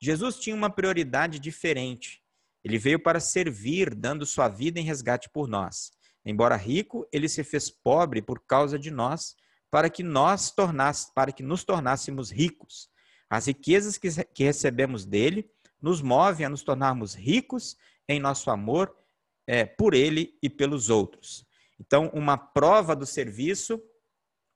[0.00, 2.22] Jesus tinha uma prioridade diferente.
[2.64, 5.90] Ele veio para servir, dando sua vida em resgate por nós.
[6.24, 9.34] Embora rico, ele se fez pobre por causa de nós,
[9.70, 12.88] para que nós tornasse, para que nos tornássemos ricos.
[13.28, 15.50] As riquezas que, que recebemos dele
[15.80, 17.76] nos movem a nos tornarmos ricos
[18.08, 18.94] em nosso amor
[19.46, 21.46] é, por ele e pelos outros.
[21.78, 23.80] Então, uma prova do serviço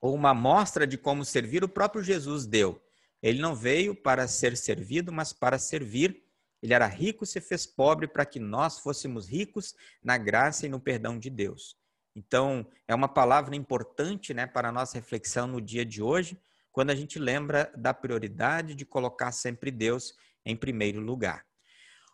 [0.01, 2.83] ou uma mostra de como servir o próprio Jesus deu.
[3.23, 6.25] Ele não veio para ser servido, mas para servir.
[6.61, 10.81] Ele era rico, se fez pobre para que nós fôssemos ricos na graça e no
[10.81, 11.77] perdão de Deus.
[12.15, 16.39] Então, é uma palavra importante né, para a nossa reflexão no dia de hoje,
[16.71, 21.45] quando a gente lembra da prioridade de colocar sempre Deus em primeiro lugar.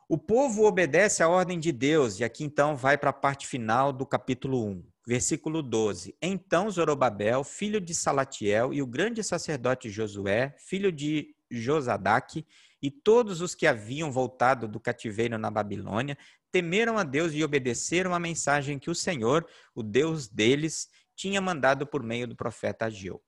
[0.08, 3.92] O povo obedece à ordem de Deus, e aqui então vai para a parte final
[3.92, 6.16] do capítulo 1, versículo 12.
[6.22, 12.46] Então Zorobabel, filho de Salatiel, e o grande sacerdote Josué, filho de Josadaque,
[12.80, 16.16] e todos os que haviam voltado do cativeiro na Babilônia,
[16.50, 21.86] temeram a Deus e obedeceram à mensagem que o Senhor, o Deus deles, tinha mandado
[21.86, 23.22] por meio do profeta Ageu.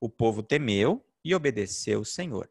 [0.00, 2.50] O povo temeu e obedeceu o Senhor.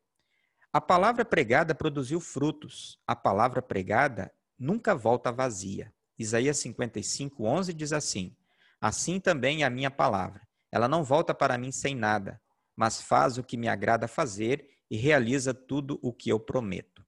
[0.72, 3.00] A palavra pregada produziu frutos.
[3.08, 5.94] A palavra pregada nunca volta vazia.
[6.18, 8.36] Isaías 55, 11 diz assim:
[8.80, 10.46] Assim também é a minha palavra.
[10.72, 12.42] Ela não volta para mim sem nada,
[12.76, 17.05] mas faz o que me agrada fazer e realiza tudo o que eu prometo.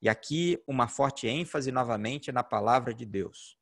[0.00, 3.58] E aqui uma forte ênfase novamente na palavra de Deus.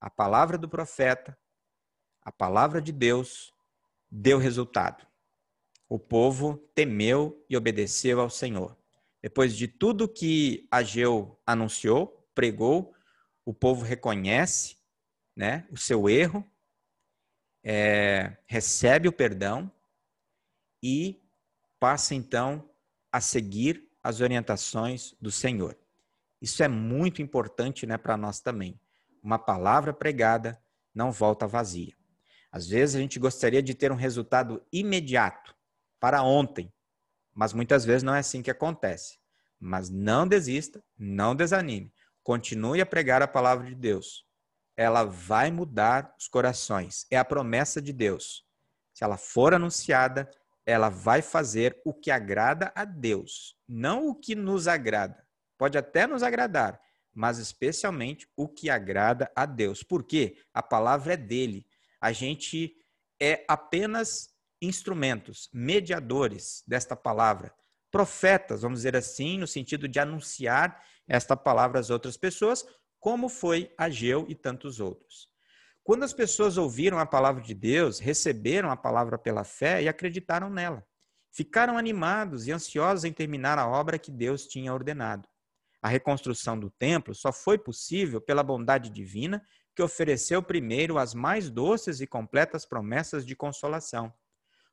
[0.00, 1.36] A palavra do profeta,
[2.22, 3.52] a palavra de Deus
[4.10, 5.08] deu resultado
[5.88, 8.76] o povo temeu e obedeceu ao Senhor.
[9.22, 12.94] Depois de tudo que Ageu anunciou, pregou,
[13.44, 14.76] o povo reconhece
[15.34, 16.44] né, o seu erro,
[17.64, 19.72] é, recebe o perdão
[20.82, 21.20] e
[21.80, 22.68] passa então
[23.10, 25.76] a seguir as orientações do Senhor.
[26.40, 28.80] Isso é muito importante né, para nós também.
[29.22, 30.58] Uma palavra pregada
[30.94, 31.92] não volta vazia.
[32.50, 35.54] Às vezes a gente gostaria de ter um resultado imediato,
[36.00, 36.72] para ontem.
[37.34, 39.18] Mas muitas vezes não é assim que acontece.
[39.60, 41.92] Mas não desista, não desanime.
[42.22, 44.24] Continue a pregar a palavra de Deus.
[44.74, 47.06] Ela vai mudar os corações.
[47.10, 48.42] É a promessa de Deus.
[48.94, 50.30] Se ela for anunciada,
[50.68, 55.26] ela vai fazer o que agrada a Deus, não o que nos agrada.
[55.56, 56.78] Pode até nos agradar,
[57.14, 59.82] mas especialmente o que agrada a Deus.
[59.82, 61.66] Porque a palavra é dele.
[61.98, 62.76] A gente
[63.18, 64.28] é apenas
[64.60, 67.50] instrumentos, mediadores desta palavra,
[67.90, 72.62] profetas, vamos dizer assim, no sentido de anunciar esta palavra às outras pessoas,
[73.00, 75.30] como foi Ageu e tantos outros.
[75.88, 80.50] Quando as pessoas ouviram a palavra de Deus, receberam a palavra pela fé e acreditaram
[80.50, 80.86] nela.
[81.32, 85.26] Ficaram animados e ansiosos em terminar a obra que Deus tinha ordenado.
[85.80, 89.42] A reconstrução do templo só foi possível pela bondade divina
[89.74, 94.12] que ofereceu primeiro as mais doces e completas promessas de consolação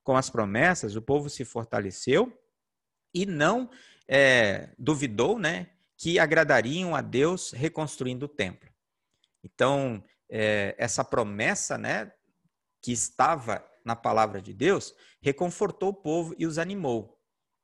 [0.04, 2.38] com as promessas, o povo se fortaleceu
[3.14, 3.70] e não
[4.06, 8.70] é, duvidou né, que agradariam a Deus reconstruindo o templo.
[9.42, 12.12] Então, é, essa promessa né,
[12.82, 17.20] que estava na palavra de Deus reconfortou o povo e os animou.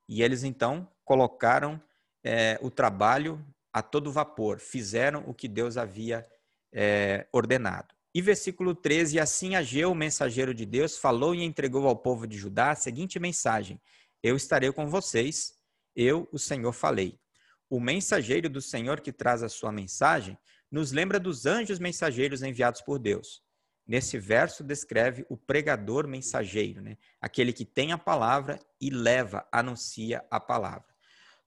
[0.08, 1.82] E eles então colocaram
[2.24, 3.44] é, o trabalho
[3.74, 6.28] a todo vapor, fizeram o que Deus havia
[6.74, 7.94] é, ordenado.
[8.14, 12.38] E versículo 13: Assim Ageu, o mensageiro de Deus, falou e entregou ao povo de
[12.38, 13.82] Judá a seguinte mensagem:
[14.22, 15.54] Eu estarei com vocês,
[15.96, 17.20] eu, o Senhor, falei.
[17.70, 20.38] O mensageiro do Senhor que traz a sua mensagem
[20.72, 23.44] nos lembra dos anjos mensageiros enviados por Deus.
[23.86, 26.98] Nesse verso descreve o pregador mensageiro, né?
[27.20, 30.86] aquele que tem a palavra e leva, anuncia a palavra.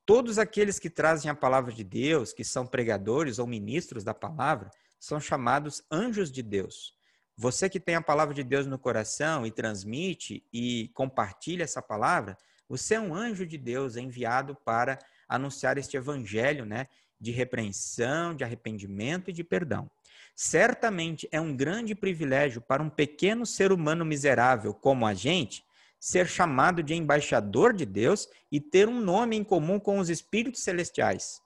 [0.04, 4.70] Todos aqueles que trazem a palavra de Deus, que são pregadores ou ministros da palavra,
[5.00, 6.94] são chamados anjos de Deus.
[7.36, 12.36] Você que tem a palavra de Deus no coração e transmite e compartilha essa palavra,
[12.68, 14.98] você é um anjo de Deus enviado para
[15.28, 16.86] anunciar este evangelho, né,
[17.24, 19.90] de repreensão, de arrependimento e de perdão.
[20.36, 25.64] Certamente é um grande privilégio para um pequeno ser humano miserável como a gente
[25.98, 30.62] ser chamado de embaixador de Deus e ter um nome em comum com os espíritos
[30.62, 31.40] celestiais.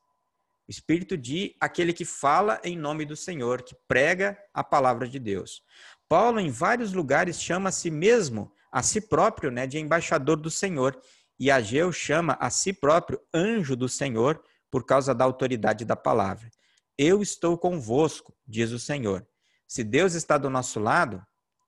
[0.67, 5.19] O espírito de aquele que fala em nome do Senhor, que prega a palavra de
[5.19, 5.63] Deus.
[6.09, 10.51] Paulo, em vários lugares, chama a si mesmo, a si próprio, né, de embaixador do
[10.51, 11.01] Senhor.
[11.39, 16.51] E Ageu chama a si próprio anjo do Senhor, por causa da autoridade da palavra.
[16.97, 19.27] Eu estou convosco, diz o Senhor.
[19.67, 21.25] Se Deus está do nosso lado,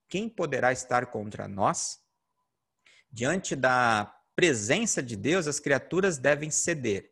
[0.09, 2.01] quem poderá estar contra nós?
[3.13, 7.11] Diante da presença de Deus, as criaturas devem ceder.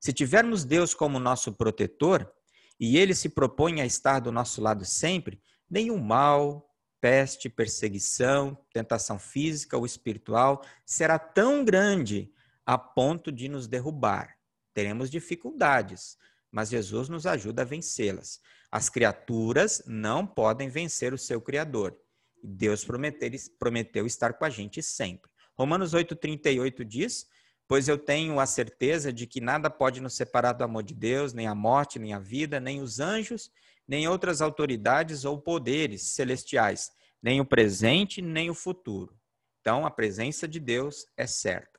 [0.00, 2.32] Se tivermos Deus como nosso protetor,
[2.78, 9.18] e ele se propõe a estar do nosso lado sempre, nenhum mal, peste, perseguição, tentação
[9.18, 12.32] física ou espiritual, será tão grande
[12.64, 14.37] a ponto de nos derrubar.
[14.78, 16.16] Teremos dificuldades,
[16.52, 18.38] mas Jesus nos ajuda a vencê-las.
[18.70, 21.98] As criaturas não podem vencer o seu Criador.
[22.40, 25.28] Deus prometeu, prometeu estar com a gente sempre.
[25.58, 27.26] Romanos 8,38 diz:
[27.66, 31.32] Pois eu tenho a certeza de que nada pode nos separar do amor de Deus,
[31.32, 33.50] nem a morte, nem a vida, nem os anjos,
[33.84, 39.18] nem outras autoridades ou poderes celestiais, nem o presente, nem o futuro.
[39.60, 41.77] Então, a presença de Deus é certa.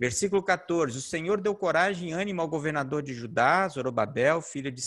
[0.00, 4.80] Versículo 14: O Senhor deu coragem e ânimo ao governador de Judá, Zorobabel, filho de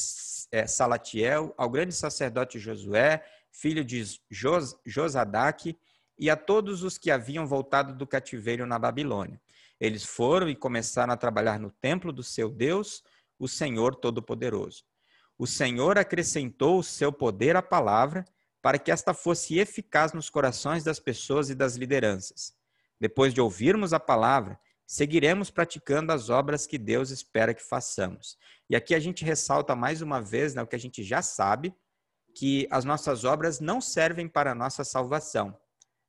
[0.51, 5.77] é, Salatiel, ao grande sacerdote Josué, filho de Jos, Josadaque,
[6.17, 9.39] e a todos os que haviam voltado do cativeiro na Babilônia.
[9.79, 13.03] Eles foram e começaram a trabalhar no templo do seu Deus,
[13.37, 14.83] o Senhor Todo-Poderoso.
[15.37, 18.25] O Senhor acrescentou o seu poder à palavra
[18.63, 22.55] para que esta fosse eficaz nos corações das pessoas e das lideranças.
[22.99, 24.57] Depois de ouvirmos a palavra,
[24.93, 28.37] seguiremos praticando as obras que Deus espera que façamos.
[28.69, 31.73] E aqui a gente ressalta mais uma vez né, o que a gente já sabe,
[32.35, 35.59] que as nossas obras não servem para a nossa salvação,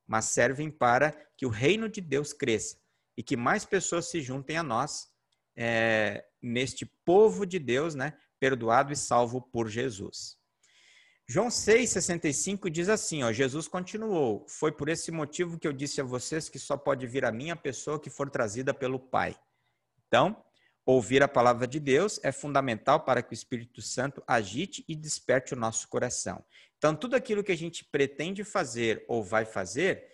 [0.07, 2.77] mas servem para que o reino de Deus cresça
[3.17, 5.09] e que mais pessoas se juntem a nós
[5.57, 10.37] é, neste povo de Deus, né, perdoado e salvo por Jesus.
[11.27, 16.05] João 6,65 diz assim: ó, Jesus continuou: Foi por esse motivo que eu disse a
[16.05, 19.37] vocês que só pode vir a mim a pessoa que for trazida pelo Pai.
[20.07, 20.45] Então,
[20.87, 25.55] Ouvir a palavra de Deus é fundamental para que o Espírito Santo agite e desperte
[25.55, 26.45] o nosso coração.
[26.77, 30.07] Então, tudo aquilo que a gente pretende fazer ou vai fazer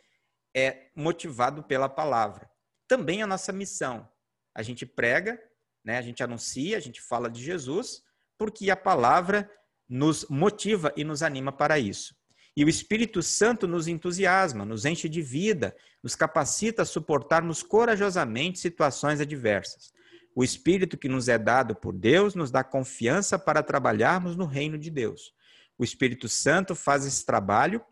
[0.54, 2.48] é motivado pela palavra.
[2.86, 4.08] Também a nossa missão.
[4.54, 5.42] A gente prega,
[5.84, 5.98] né?
[5.98, 8.04] a gente anuncia, a gente fala de Jesus,
[8.38, 9.50] porque a palavra
[9.90, 12.14] nos motiva e nos anima para isso.
[12.56, 18.60] E o Espírito Santo nos entusiasma, nos enche de vida, nos capacita a suportarmos corajosamente
[18.60, 19.92] situações adversas.
[20.34, 24.78] O Espírito que nos é dado por Deus nos dá confiança para trabalharmos no reino
[24.78, 25.32] de Deus.
[25.76, 27.82] O Espírito Santo faz esse trabalho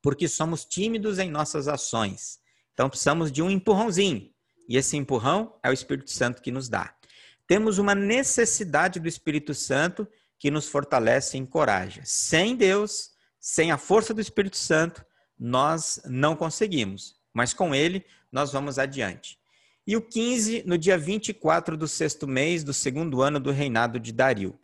[0.00, 2.38] porque somos tímidos em nossas ações.
[2.72, 4.30] Então precisamos de um empurrãozinho.
[4.68, 6.94] E esse empurrão é o Espírito Santo que nos dá.
[7.46, 10.06] Temos uma necessidade do Espírito Santo
[10.38, 12.02] que nos fortalece e encoraja.
[12.04, 13.10] Sem Deus,
[13.40, 15.04] sem a força do Espírito Santo,
[15.38, 19.38] nós não conseguimos, mas com ele nós vamos adiante.
[19.86, 24.12] E o 15, no dia 24 do sexto mês do segundo ano do reinado de
[24.12, 24.58] Dario.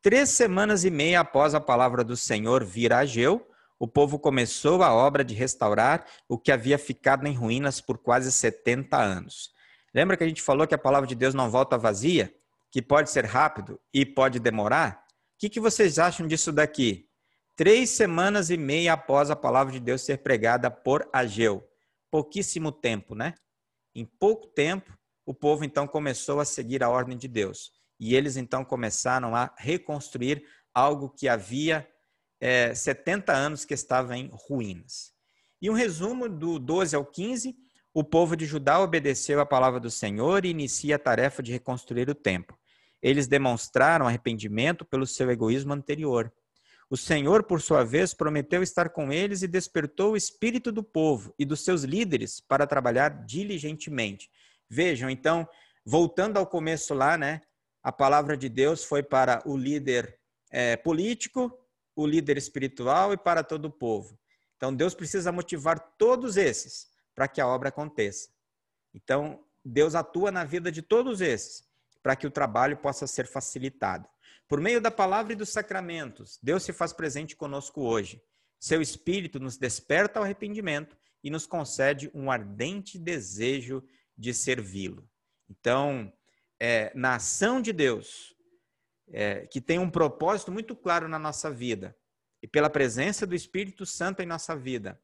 [0.00, 3.44] Três semanas e meia após a palavra do Senhor vir a Ageu,
[3.78, 8.30] o povo começou a obra de restaurar o que havia ficado em ruínas por quase
[8.30, 9.50] 70 anos.
[9.94, 12.32] Lembra que a gente falou que a palavra de Deus não volta vazia?
[12.70, 15.07] Que pode ser rápido e pode demorar?
[15.38, 17.08] O que, que vocês acham disso daqui?
[17.54, 21.64] Três semanas e meia após a palavra de Deus ser pregada por Ageu.
[22.10, 23.34] Pouquíssimo tempo, né?
[23.94, 24.92] Em pouco tempo,
[25.24, 27.70] o povo então começou a seguir a ordem de Deus.
[28.00, 31.88] E eles então começaram a reconstruir algo que havia
[32.40, 35.12] é, 70 anos que estava em ruínas.
[35.62, 37.54] E um resumo do 12 ao 15:
[37.94, 42.10] o povo de Judá obedeceu a palavra do Senhor e inicia a tarefa de reconstruir
[42.10, 42.58] o templo.
[43.02, 46.32] Eles demonstraram arrependimento pelo seu egoísmo anterior.
[46.90, 51.34] O Senhor, por sua vez, prometeu estar com eles e despertou o espírito do povo
[51.38, 54.30] e dos seus líderes para trabalhar diligentemente.
[54.68, 55.46] Vejam, então,
[55.84, 57.42] voltando ao começo lá, né?
[57.82, 60.18] A palavra de Deus foi para o líder
[60.50, 61.52] é, político,
[61.94, 64.18] o líder espiritual e para todo o povo.
[64.56, 68.30] Então, Deus precisa motivar todos esses para que a obra aconteça.
[68.94, 71.67] Então, Deus atua na vida de todos esses
[72.08, 74.08] para que o trabalho possa ser facilitado.
[74.48, 78.18] Por meio da palavra e dos sacramentos, Deus se faz presente conosco hoje.
[78.58, 83.84] Seu Espírito nos desperta ao arrependimento e nos concede um ardente desejo
[84.16, 85.06] de servi-lo.
[85.50, 86.10] Então,
[86.58, 88.34] é, na ação de Deus,
[89.08, 91.94] é, que tem um propósito muito claro na nossa vida,
[92.42, 94.98] e pela presença do Espírito Santo em nossa vida,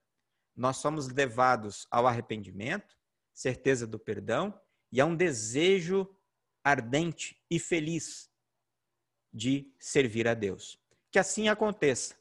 [0.56, 2.96] nós somos levados ao arrependimento,
[3.34, 4.58] certeza do perdão
[4.90, 6.08] e a um desejo
[6.64, 8.30] ardente e feliz
[9.32, 10.78] de servir a Deus.
[11.12, 12.16] Que assim aconteça,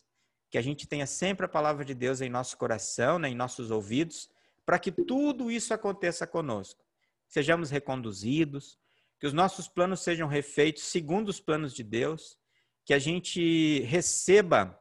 [0.52, 3.72] que a gente tenha sempre a palavra de Deus em nosso coração, né, em nossos
[3.72, 4.30] ouvidos,
[4.66, 6.84] para que tudo isso aconteça conosco.
[7.28, 8.78] Sejamos reconduzidos,
[9.20, 12.38] que os nossos planos sejam refeitos segundo os planos de Deus,
[12.86, 14.78] que a gente receba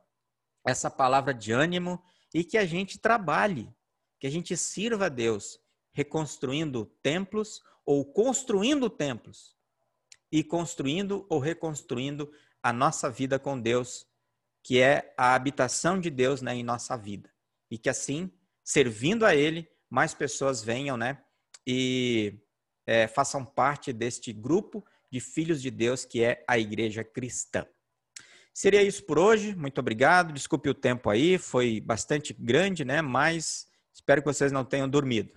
[0.66, 2.02] essa palavra de ânimo
[2.34, 3.72] e que a gente trabalhe,
[4.18, 5.60] que a gente sirva a Deus,
[5.92, 9.54] reconstruindo templos ou construindo templos
[10.30, 12.32] e construindo ou reconstruindo
[12.62, 14.06] a nossa vida com Deus,
[14.62, 17.30] que é a habitação de Deus né, em nossa vida.
[17.70, 18.30] e que assim,
[18.64, 21.22] servindo a Ele, mais pessoas venham, né?
[21.66, 22.38] E
[22.86, 27.66] é, façam parte deste grupo de filhos de Deus que é a Igreja Cristã.
[28.54, 29.54] Seria isso por hoje.
[29.54, 30.32] Muito obrigado.
[30.32, 33.02] Desculpe o tempo aí, foi bastante grande, né?
[33.02, 35.32] Mas espero que vocês não tenham dormido.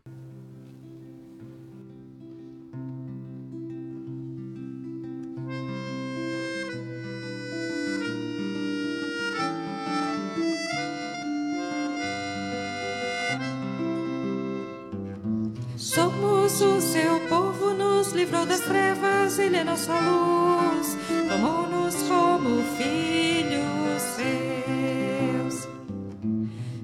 [18.45, 20.97] Das trevas, ele é nossa luz,
[21.29, 25.67] tomou-nos como filhos seus.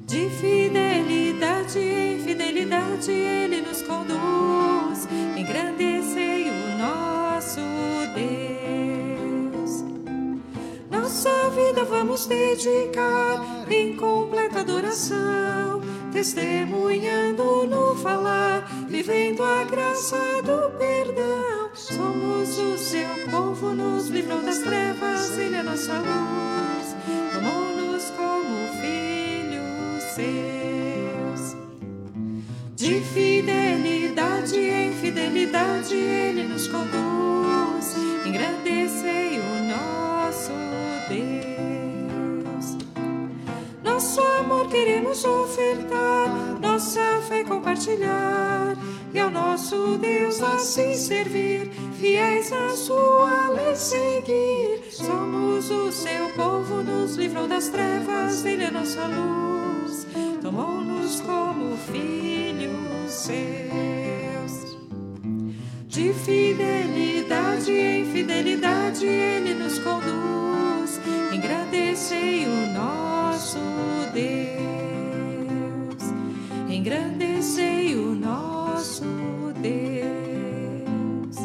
[0.08, 5.08] De fidelidade em fidelidade, ele nos conduz,
[5.38, 7.62] engrandecei o nosso
[8.16, 9.84] Deus.
[10.90, 15.81] Nossa vida vamos dedicar em completa adoração
[16.12, 21.70] testemunhando no falar, vivendo a graça do perdão.
[21.74, 26.96] Somos o seu povo, nos livrou das trevas, ele é nossa luz,
[27.34, 31.56] tomou-nos como filhos seus.
[32.76, 37.96] De fidelidade em fidelidade, ele nos conduz,
[38.26, 40.52] engrandecei o nosso
[41.08, 41.51] Deus.
[44.12, 47.00] Nosso amor queremos ofertar, nossa
[47.30, 48.76] fé compartilhar
[49.14, 54.82] e ao nosso Deus assim servir, fiéis a sua lei seguir.
[54.92, 60.06] Somos o seu povo, nos livrou das trevas, ele é nossa luz,
[60.42, 64.78] tomou-nos como filhos seus.
[65.88, 70.71] De fidelidade em fidelidade, ele nos conduz,
[71.34, 73.60] engrandecei o nosso
[74.14, 76.04] Deus,
[76.70, 79.06] engrandecei o nosso
[79.62, 81.38] Deus,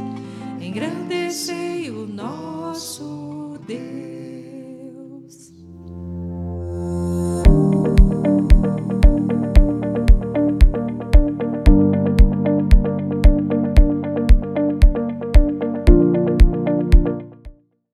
[0.61, 4.16] engrandecei o nosso Deus.